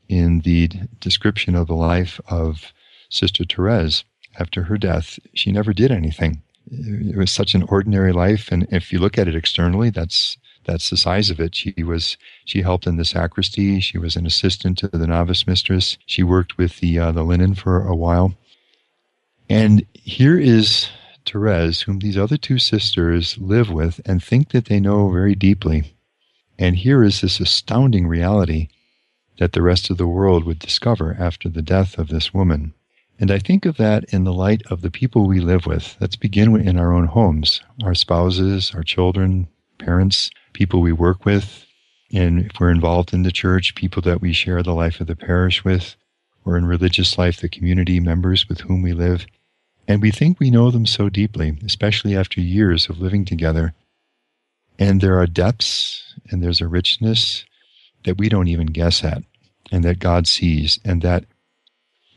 in 0.08 0.40
the 0.40 0.68
description 1.00 1.54
of 1.54 1.66
the 1.66 1.74
life 1.74 2.20
of 2.28 2.72
Sister 3.10 3.44
Therese 3.44 4.04
after 4.38 4.64
her 4.64 4.78
death? 4.78 5.18
She 5.34 5.50
never 5.50 5.72
did 5.72 5.90
anything. 5.90 6.42
It 6.74 7.16
was 7.16 7.30
such 7.30 7.54
an 7.54 7.64
ordinary 7.64 8.12
life, 8.12 8.50
and 8.50 8.66
if 8.70 8.92
you 8.92 8.98
look 8.98 9.18
at 9.18 9.28
it 9.28 9.36
externally, 9.36 9.90
that's 9.90 10.38
that's 10.64 10.88
the 10.88 10.96
size 10.96 11.28
of 11.28 11.38
it. 11.38 11.54
She 11.54 11.74
was 11.82 12.16
she 12.46 12.62
helped 12.62 12.86
in 12.86 12.96
the 12.96 13.04
sacristy. 13.04 13.78
She 13.80 13.98
was 13.98 14.16
an 14.16 14.26
assistant 14.26 14.78
to 14.78 14.88
the 14.88 15.06
novice 15.06 15.46
mistress. 15.46 15.98
She 16.06 16.22
worked 16.22 16.56
with 16.56 16.78
the 16.78 16.98
uh, 16.98 17.12
the 17.12 17.24
linen 17.24 17.54
for 17.54 17.86
a 17.86 17.94
while. 17.94 18.34
And 19.50 19.84
here 19.92 20.38
is 20.38 20.88
Therese, 21.26 21.82
whom 21.82 21.98
these 21.98 22.16
other 22.16 22.38
two 22.38 22.58
sisters 22.58 23.36
live 23.36 23.70
with 23.70 24.00
and 24.06 24.22
think 24.22 24.50
that 24.52 24.66
they 24.66 24.80
know 24.80 25.10
very 25.10 25.34
deeply. 25.34 25.94
And 26.58 26.76
here 26.76 27.04
is 27.04 27.20
this 27.20 27.38
astounding 27.38 28.06
reality 28.06 28.68
that 29.38 29.52
the 29.52 29.62
rest 29.62 29.90
of 29.90 29.98
the 29.98 30.06
world 30.06 30.44
would 30.44 30.58
discover 30.58 31.16
after 31.18 31.48
the 31.48 31.62
death 31.62 31.98
of 31.98 32.08
this 32.08 32.32
woman. 32.32 32.72
And 33.22 33.30
I 33.30 33.38
think 33.38 33.66
of 33.66 33.76
that 33.76 34.12
in 34.12 34.24
the 34.24 34.32
light 34.32 34.62
of 34.68 34.80
the 34.80 34.90
people 34.90 35.28
we 35.28 35.38
live 35.38 35.64
with. 35.64 35.96
Let's 36.00 36.16
begin 36.16 36.60
in 36.60 36.76
our 36.76 36.92
own 36.92 37.06
homes, 37.06 37.60
our 37.84 37.94
spouses, 37.94 38.72
our 38.74 38.82
children, 38.82 39.46
parents, 39.78 40.28
people 40.54 40.80
we 40.80 40.90
work 40.90 41.24
with, 41.24 41.64
and 42.12 42.46
if 42.46 42.58
we're 42.58 42.72
involved 42.72 43.14
in 43.14 43.22
the 43.22 43.30
church, 43.30 43.76
people 43.76 44.02
that 44.02 44.20
we 44.20 44.32
share 44.32 44.60
the 44.60 44.74
life 44.74 45.00
of 45.00 45.06
the 45.06 45.14
parish 45.14 45.62
with, 45.62 45.94
or 46.44 46.56
in 46.56 46.66
religious 46.66 47.16
life, 47.16 47.40
the 47.40 47.48
community 47.48 48.00
members 48.00 48.48
with 48.48 48.62
whom 48.62 48.82
we 48.82 48.92
live. 48.92 49.24
And 49.86 50.02
we 50.02 50.10
think 50.10 50.40
we 50.40 50.50
know 50.50 50.72
them 50.72 50.84
so 50.84 51.08
deeply, 51.08 51.56
especially 51.64 52.16
after 52.16 52.40
years 52.40 52.88
of 52.88 52.98
living 52.98 53.24
together. 53.24 53.72
And 54.80 55.00
there 55.00 55.20
are 55.20 55.28
depths 55.28 56.16
and 56.28 56.42
there's 56.42 56.60
a 56.60 56.66
richness 56.66 57.44
that 58.02 58.18
we 58.18 58.28
don't 58.28 58.48
even 58.48 58.66
guess 58.66 59.04
at, 59.04 59.22
and 59.70 59.84
that 59.84 60.00
God 60.00 60.26
sees, 60.26 60.80
and 60.84 61.02
that 61.02 61.24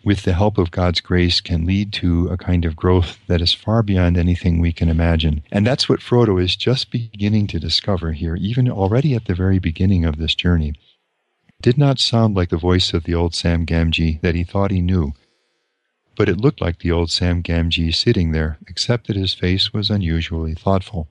with 0.05 0.21
the 0.21 0.33
help 0.33 0.59
of 0.59 0.69
God's 0.69 1.01
grace, 1.01 1.41
can 1.41 1.65
lead 1.65 1.91
to 1.93 2.27
a 2.27 2.37
kind 2.37 2.63
of 2.63 2.75
growth 2.75 3.17
that 3.27 3.41
is 3.41 3.53
far 3.53 3.81
beyond 3.81 4.17
anything 4.17 4.59
we 4.61 4.71
can 4.71 4.87
imagine. 4.87 5.41
And 5.51 5.65
that's 5.65 5.89
what 5.89 5.99
Frodo 5.99 6.41
is 6.41 6.55
just 6.55 6.91
beginning 6.91 7.47
to 7.47 7.59
discover 7.59 8.13
here, 8.13 8.35
even 8.35 8.69
already 8.69 9.15
at 9.15 9.25
the 9.25 9.33
very 9.33 9.57
beginning 9.57 10.05
of 10.05 10.17
this 10.17 10.35
journey. 10.35 10.75
It 11.47 11.61
did 11.63 11.77
not 11.79 11.99
sound 11.99 12.35
like 12.35 12.49
the 12.49 12.57
voice 12.57 12.93
of 12.93 13.03
the 13.03 13.15
old 13.15 13.33
Sam 13.33 13.65
Gamgee 13.65 14.21
that 14.21 14.35
he 14.35 14.43
thought 14.43 14.69
he 14.69 14.79
knew, 14.79 15.13
but 16.15 16.29
it 16.29 16.39
looked 16.39 16.61
like 16.61 16.79
the 16.79 16.91
old 16.91 17.09
Sam 17.09 17.41
Gamgee 17.41 17.93
sitting 17.93 18.31
there, 18.31 18.59
except 18.67 19.07
that 19.07 19.15
his 19.15 19.33
face 19.33 19.73
was 19.73 19.89
unusually 19.89 20.53
thoughtful. 20.53 21.09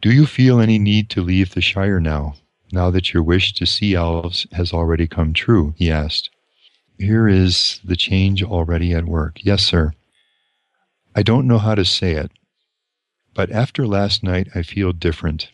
Do 0.00 0.12
you 0.12 0.26
feel 0.26 0.60
any 0.60 0.78
need 0.78 1.10
to 1.10 1.22
leave 1.22 1.54
the 1.54 1.60
Shire 1.60 1.98
now, 1.98 2.36
now 2.70 2.88
that 2.90 3.12
your 3.12 3.22
wish 3.24 3.52
to 3.54 3.66
see 3.66 3.94
elves 3.94 4.46
has 4.52 4.72
already 4.72 5.08
come 5.08 5.32
true? 5.32 5.74
he 5.76 5.90
asked. 5.90 6.30
Here 6.98 7.28
is 7.28 7.80
the 7.84 7.96
change 7.96 8.42
already 8.42 8.92
at 8.94 9.06
work. 9.06 9.38
Yes, 9.44 9.62
sir. 9.64 9.92
I 11.14 11.22
don't 11.22 11.46
know 11.46 11.58
how 11.58 11.74
to 11.76 11.84
say 11.84 12.12
it, 12.12 12.32
But 13.34 13.52
after 13.52 13.86
last 13.86 14.22
night, 14.24 14.48
I 14.54 14.62
feel 14.62 14.92
different. 14.92 15.50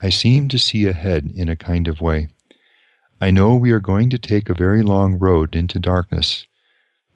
I 0.00 0.10
seem 0.10 0.48
to 0.48 0.58
see 0.58 0.86
ahead 0.86 1.32
in 1.34 1.48
a 1.48 1.56
kind 1.56 1.88
of 1.88 2.00
way. 2.00 2.28
I 3.20 3.30
know 3.30 3.56
we 3.56 3.72
are 3.72 3.80
going 3.80 4.10
to 4.10 4.18
take 4.18 4.48
a 4.48 4.54
very 4.54 4.82
long 4.82 5.18
road 5.18 5.56
into 5.56 5.78
darkness, 5.80 6.46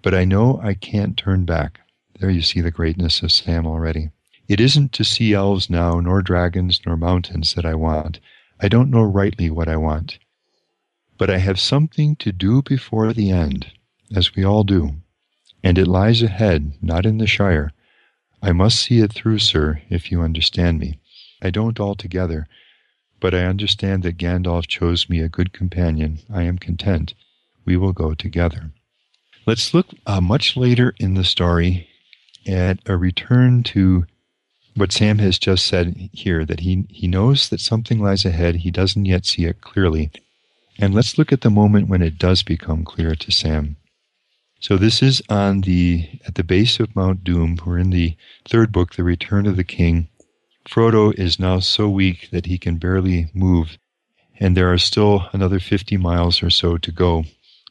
but 0.03 0.15
I 0.15 0.25
know 0.25 0.61
I 0.63 0.75
can't 0.75 1.17
turn 1.17 1.45
back. 1.45 1.81
There 2.19 2.31
you 2.31 2.43
see 2.43 2.61
the 2.61 2.71
greatness 2.73 3.23
of 3.23 3.33
Sam 3.33 3.67
already. 3.67 4.11
It 4.49 4.61
isn't 4.61 4.93
to 4.95 5.05
see 5.05 5.35
elves 5.35 5.71
now, 5.71 6.01
nor 6.01 6.23
dragons, 6.23 6.81
nor 6.87 6.97
mountains 6.97 7.55
that 7.55 7.67
I 7.67 7.75
want. 7.75 8.21
I 8.61 8.69
don't 8.69 8.91
know 8.91 9.03
rightly 9.03 9.51
what 9.51 9.69
I 9.69 9.77
want. 9.77 10.19
But 11.19 11.31
I 11.31 11.39
have 11.39 11.59
something 11.59 12.17
to 12.17 12.33
do 12.33 12.63
before 12.63 13.13
the 13.13 13.31
end, 13.31 13.73
as 14.15 14.35
we 14.35 14.45
all 14.45 14.65
do. 14.65 15.03
And 15.63 15.77
it 15.77 15.87
lies 15.89 16.23
ahead, 16.23 16.75
not 16.81 17.05
in 17.05 17.19
the 17.19 17.27
Shire. 17.27 17.73
I 18.41 18.53
must 18.53 18.79
see 18.79 19.01
it 19.01 19.13
through, 19.13 19.41
sir, 19.41 19.83
if 19.91 20.13
you 20.13 20.23
understand 20.23 20.79
me. 20.79 21.01
I 21.43 21.51
don't 21.51 21.81
altogether, 21.81 22.47
but 23.21 23.35
I 23.35 23.45
understand 23.45 24.05
that 24.05 24.17
Gandalf 24.17 24.69
chose 24.69 25.09
me 25.09 25.21
a 25.21 25.29
good 25.29 25.53
companion. 25.53 26.21
I 26.33 26.45
am 26.45 26.59
content. 26.59 27.15
We 27.65 27.77
will 27.77 27.93
go 27.93 28.15
together. 28.15 28.71
Let's 29.47 29.75
look 29.75 29.89
uh, 30.07 30.21
much 30.21 30.57
later 30.57 30.95
in 30.99 31.15
the 31.15 31.25
story 31.25 31.89
at 32.47 32.79
a 32.87 32.97
return 32.97 33.63
to 33.65 34.07
what 34.75 34.93
Sam 34.93 35.19
has 35.19 35.39
just 35.39 35.67
said 35.67 36.11
here 36.13 36.45
that 36.45 36.61
he, 36.61 36.87
he 36.91 37.09
knows 37.09 37.49
that 37.49 37.61
something 37.61 38.01
lies 38.01 38.25
ahead. 38.25 38.57
He 38.57 38.71
doesn't 38.71 39.07
yet 39.07 39.27
see 39.27 39.45
it 39.45 39.61
clearly. 39.61 40.13
And 40.79 40.95
let's 40.95 41.19
look 41.19 41.33
at 41.33 41.41
the 41.41 41.51
moment 41.51 41.89
when 41.89 42.03
it 42.03 42.19
does 42.19 42.43
become 42.43 42.85
clear 42.85 43.17
to 43.17 43.33
Sam. 43.33 43.77
So 44.61 44.77
this 44.77 45.03
is 45.03 45.23
on 45.29 45.63
the 45.63 46.09
at 46.27 46.37
the 46.37 46.45
base 46.45 46.79
of 46.79 46.95
Mount 46.95 47.25
Doom. 47.25 47.59
We're 47.65 47.79
in 47.79 47.91
the 47.91 48.17
third 48.49 48.71
book, 48.71 48.95
The 48.95 49.05
Return 49.05 49.47
of 49.47 49.57
the 49.57 49.65
King. 49.65 50.09
Frodo 50.69 51.13
is 51.19 51.41
now 51.41 51.61
so 51.61 51.89
weak 51.89 52.29
that 52.31 52.47
he 52.47 52.59
can 52.59 52.77
barely 52.77 53.31
move, 53.35 53.79
and 54.39 54.57
there 54.57 54.73
are 54.73 54.79
still 54.79 55.29
another 55.33 55.59
fifty 55.59 55.97
miles 55.97 56.43
or 56.43 56.51
so 56.51 56.77
to 56.79 56.93
go 56.93 57.25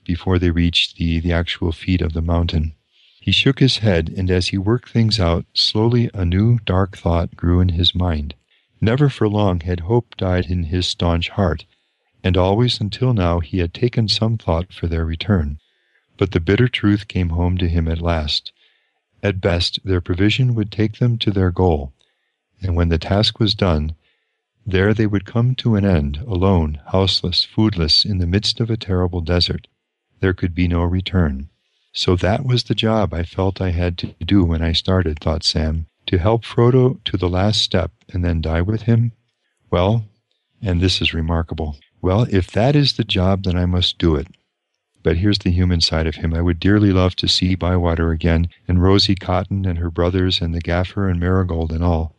before 0.04 0.40
they 0.40 0.50
reach 0.50 0.96
the, 0.96 1.20
the 1.20 1.32
actual 1.32 1.72
feet 1.72 2.02
of 2.02 2.14
the 2.14 2.22
mountain. 2.22 2.74
He 3.20 3.32
shook 3.32 3.60
his 3.60 3.80
head, 3.80 4.14
and 4.18 4.32
as 4.32 4.48
he 4.48 4.58
worked 4.58 4.90
things 4.90 5.20
out, 5.20 5.46
slowly 5.54 6.10
a 6.14 6.26
new 6.26 6.60
dark 6.60 6.98
thought 6.98 7.36
grew 7.36 7.60
in 7.60 7.70
his 7.70 7.94
mind. 7.94 8.36
Never 8.80 9.10
for 9.10 9.28
long 9.28 9.60
had 9.60 9.82
hope 9.82 10.16
died 10.16 10.46
in 10.46 10.64
his 10.64 10.88
staunch 10.88 11.30
heart, 11.30 11.66
and 12.24 12.38
always 12.38 12.80
until 12.80 13.14
now 13.14 13.40
he 13.40 13.60
had 13.60 13.74
taken 13.74 14.08
some 14.08 14.38
thought 14.38 14.74
for 14.74 14.88
their 14.88 15.06
return. 15.06 15.60
But 16.18 16.32
the 16.32 16.40
bitter 16.40 16.68
truth 16.68 17.08
came 17.08 17.30
home 17.30 17.58
to 17.58 17.70
him 17.70 17.88
at 17.88 18.02
last. 18.02 18.52
At 19.22 19.42
best, 19.42 19.80
their 19.84 20.02
provision 20.02 20.56
would 20.56 20.72
take 20.72 20.98
them 20.98 21.18
to 21.20 21.32
their 21.32 21.52
goal, 21.52 21.94
and 22.62 22.76
when 22.76 22.90
the 22.90 22.98
task 22.98 23.40
was 23.40 23.56
done, 23.56 23.96
there 24.66 24.94
they 24.94 25.08
would 25.08 25.26
come 25.26 25.56
to 25.56 25.76
an 25.76 25.86
end, 25.86 26.18
alone, 26.28 26.82
houseless, 26.88 27.46
foodless, 27.46 28.06
in 28.06 28.18
the 28.18 28.28
midst 28.28 28.60
of 28.60 28.70
a 28.70 28.78
terrible 28.78 29.22
desert. 29.22 29.68
There 30.20 30.34
could 30.34 30.54
be 30.54 30.68
no 30.68 30.84
return. 30.84 31.50
So 31.94 32.16
that 32.18 32.46
was 32.46 32.66
the 32.66 32.76
job 32.76 33.14
I 33.14 33.24
felt 33.24 33.62
I 33.62 33.72
had 33.72 33.98
to 34.00 34.14
do 34.24 34.44
when 34.44 34.62
I 34.62 34.74
started, 34.74 35.20
thought 35.20 35.44
Sam, 35.44 35.88
to 36.08 36.18
help 36.18 36.44
Frodo 36.44 37.04
to 37.06 37.18
the 37.18 37.30
last 37.30 37.62
step 37.62 37.92
and 38.10 38.24
then 38.26 38.42
die 38.42 38.62
with 38.62 38.84
him? 38.84 39.14
Well, 39.72 40.06
and 40.62 40.82
this 40.82 41.02
is 41.02 41.14
remarkable. 41.14 41.78
Well, 42.02 42.28
if 42.30 42.52
that 42.52 42.76
is 42.76 42.94
the 42.94 43.04
job, 43.04 43.44
then 43.44 43.58
I 43.58 43.66
must 43.66 43.98
do 43.98 44.16
it. 44.16 44.28
But 45.04 45.18
here's 45.18 45.40
the 45.40 45.52
human 45.52 45.82
side 45.82 46.08
of 46.08 46.16
him. 46.16 46.34
I 46.34 46.42
would 46.42 46.60
dearly 46.60 46.92
love 46.92 47.16
to 47.18 47.28
see 47.28 47.56
Bywater 47.56 48.12
again, 48.12 48.50
and 48.68 48.82
Rosie 48.82 49.16
Cotton 49.16 49.66
and 49.66 49.80
her 49.80 49.90
brothers, 49.90 50.42
and 50.42 50.54
the 50.54 50.60
gaffer 50.60 51.10
and 51.10 51.20
Marigold 51.20 51.72
and 51.72 51.84
all. 51.84 52.16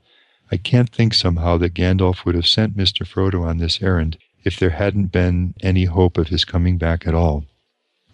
I 0.51 0.57
can't 0.57 0.89
think 0.89 1.13
somehow 1.13 1.59
that 1.59 1.75
Gandalf 1.75 2.25
would 2.25 2.35
have 2.35 2.47
sent 2.47 2.77
Mr. 2.77 3.07
Frodo 3.07 3.45
on 3.45 3.59
this 3.59 3.83
errand 3.83 4.17
if 4.45 4.59
there 4.59 4.71
hadn't 4.71 5.13
been 5.13 5.55
any 5.61 5.85
hope 5.85 6.17
of 6.17 6.29
his 6.29 6.45
coming 6.45 6.79
back 6.79 7.07
at 7.07 7.15
all. 7.15 7.45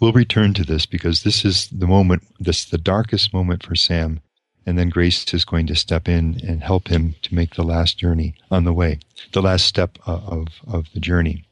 We'll 0.01 0.13
return 0.13 0.55
to 0.55 0.65
this 0.65 0.87
because 0.87 1.23
this 1.23 1.45
is 1.45 1.69
the 1.69 1.87
moment, 1.87 2.25
this 2.41 2.65
the 2.65 2.79
darkest 2.79 3.33
moment 3.33 3.63
for 3.63 3.77
Sam, 3.77 4.21
and 4.67 4.77
then 4.77 4.89
Grace 4.89 5.33
is 5.33 5.45
going 5.45 5.67
to 5.69 5.77
step 5.77 6.09
in 6.09 6.41
and 6.47 6.63
help 6.63 6.89
him 6.89 7.15
to 7.23 7.35
make 7.35 7.55
the 7.55 7.63
last 7.63 7.99
journey 7.99 8.35
on 8.51 8.65
the 8.65 8.73
way, 8.73 8.99
the 9.33 9.43
last 9.43 9.67
step 9.67 9.99
uh, 10.07 10.21
of, 10.27 10.49
of 10.67 10.87
the 10.93 11.01
journey. 11.01 11.45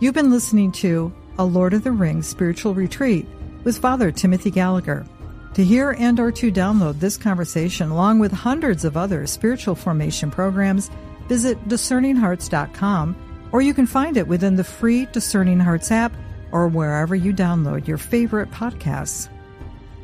You've 0.00 0.14
been 0.14 0.30
listening 0.30 0.70
to 0.72 1.12
A 1.38 1.44
Lord 1.44 1.74
of 1.74 1.82
the 1.82 1.90
Rings 1.90 2.28
Spiritual 2.28 2.72
Retreat 2.72 3.26
with 3.64 3.78
Father 3.78 4.12
Timothy 4.12 4.48
Gallagher. 4.48 5.04
To 5.54 5.64
hear 5.64 5.96
and 5.98 6.20
or 6.20 6.30
to 6.30 6.52
download 6.52 7.00
this 7.00 7.16
conversation 7.16 7.90
along 7.90 8.20
with 8.20 8.30
hundreds 8.30 8.84
of 8.84 8.96
other 8.96 9.26
spiritual 9.26 9.74
formation 9.74 10.30
programs, 10.30 10.88
visit 11.26 11.58
discerninghearts.com 11.68 13.16
or 13.50 13.60
you 13.60 13.74
can 13.74 13.88
find 13.88 14.16
it 14.16 14.28
within 14.28 14.54
the 14.54 14.62
free 14.62 15.06
Discerning 15.06 15.58
Hearts 15.58 15.90
app 15.90 16.12
or 16.52 16.68
wherever 16.68 17.16
you 17.16 17.32
download 17.32 17.88
your 17.88 17.98
favorite 17.98 18.52
podcasts. 18.52 19.28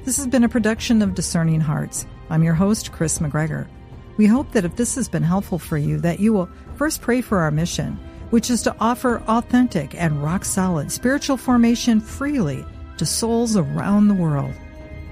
This 0.05 0.17
has 0.17 0.27
been 0.27 0.43
a 0.43 0.49
production 0.49 1.03
of 1.03 1.15
Discerning 1.15 1.61
Hearts. 1.61 2.05
I'm 2.31 2.43
your 2.43 2.55
host, 2.55 2.91
Kris 2.91 3.21
McGregor. 3.21 3.69
We 4.17 4.27
hope 4.27 4.51
that 4.53 4.65
if 4.65 4.75
this 4.75 4.97
has 4.97 5.09
been 5.09 5.23
helpful 5.23 5.61
for 5.61 5.79
you, 5.79 6.01
that 6.01 6.19
you 6.19 6.33
will 6.33 6.49
first 6.75 7.01
pray 7.01 7.21
for 7.21 7.39
our 7.39 7.53
mission– 7.53 7.97
which 8.31 8.51
is 8.51 8.63
to 8.63 8.77
offer 8.81 9.23
authentic 9.29 9.95
and 9.95 10.23
rock 10.23 10.45
solid 10.45 10.91
spiritual 10.91 11.37
formation 11.37 12.01
freely 12.01 12.65
to 12.99 13.07
souls 13.07 13.57
around 13.57 14.09
the 14.09 14.15
world. 14.15 14.53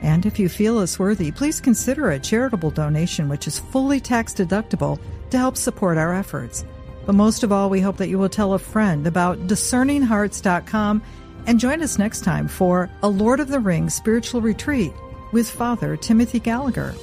And 0.03 0.27
if 0.27 0.39
you 0.39 0.49
feel 0.49 0.79
us 0.79 0.99
worthy, 0.99 1.31
please 1.31 1.61
consider 1.61 2.11
a 2.11 2.19
charitable 2.19 2.73
donation 2.73 3.29
which 3.29 3.47
is 3.47 3.59
fully 3.59 4.01
tax 4.01 4.35
deductible 4.35 4.99
to 5.31 5.39
help 5.39 5.57
support 5.57 5.97
our 5.97 6.13
efforts. 6.13 6.65
But 7.07 7.15
most 7.15 7.43
of 7.43 7.53
all, 7.53 7.71
we 7.71 7.81
hope 7.81 7.97
that 7.99 8.09
you 8.09 8.19
will 8.19 8.29
tell 8.29 8.55
a 8.55 8.59
friend 8.59 9.07
about 9.07 9.47
discerninghearts.com 9.47 11.03
and 11.47 11.61
join 11.61 11.83
us 11.83 11.99
next 11.99 12.23
time 12.23 12.49
for 12.49 12.91
a 13.03 13.09
Lord 13.09 13.41
of 13.41 13.49
the 13.49 13.61
Rings 13.61 13.95
spiritual 13.95 14.41
retreat 14.41 14.93
with 15.33 15.51
Father 15.51 15.97
Timothy 15.97 16.39
Gallagher. 16.39 16.95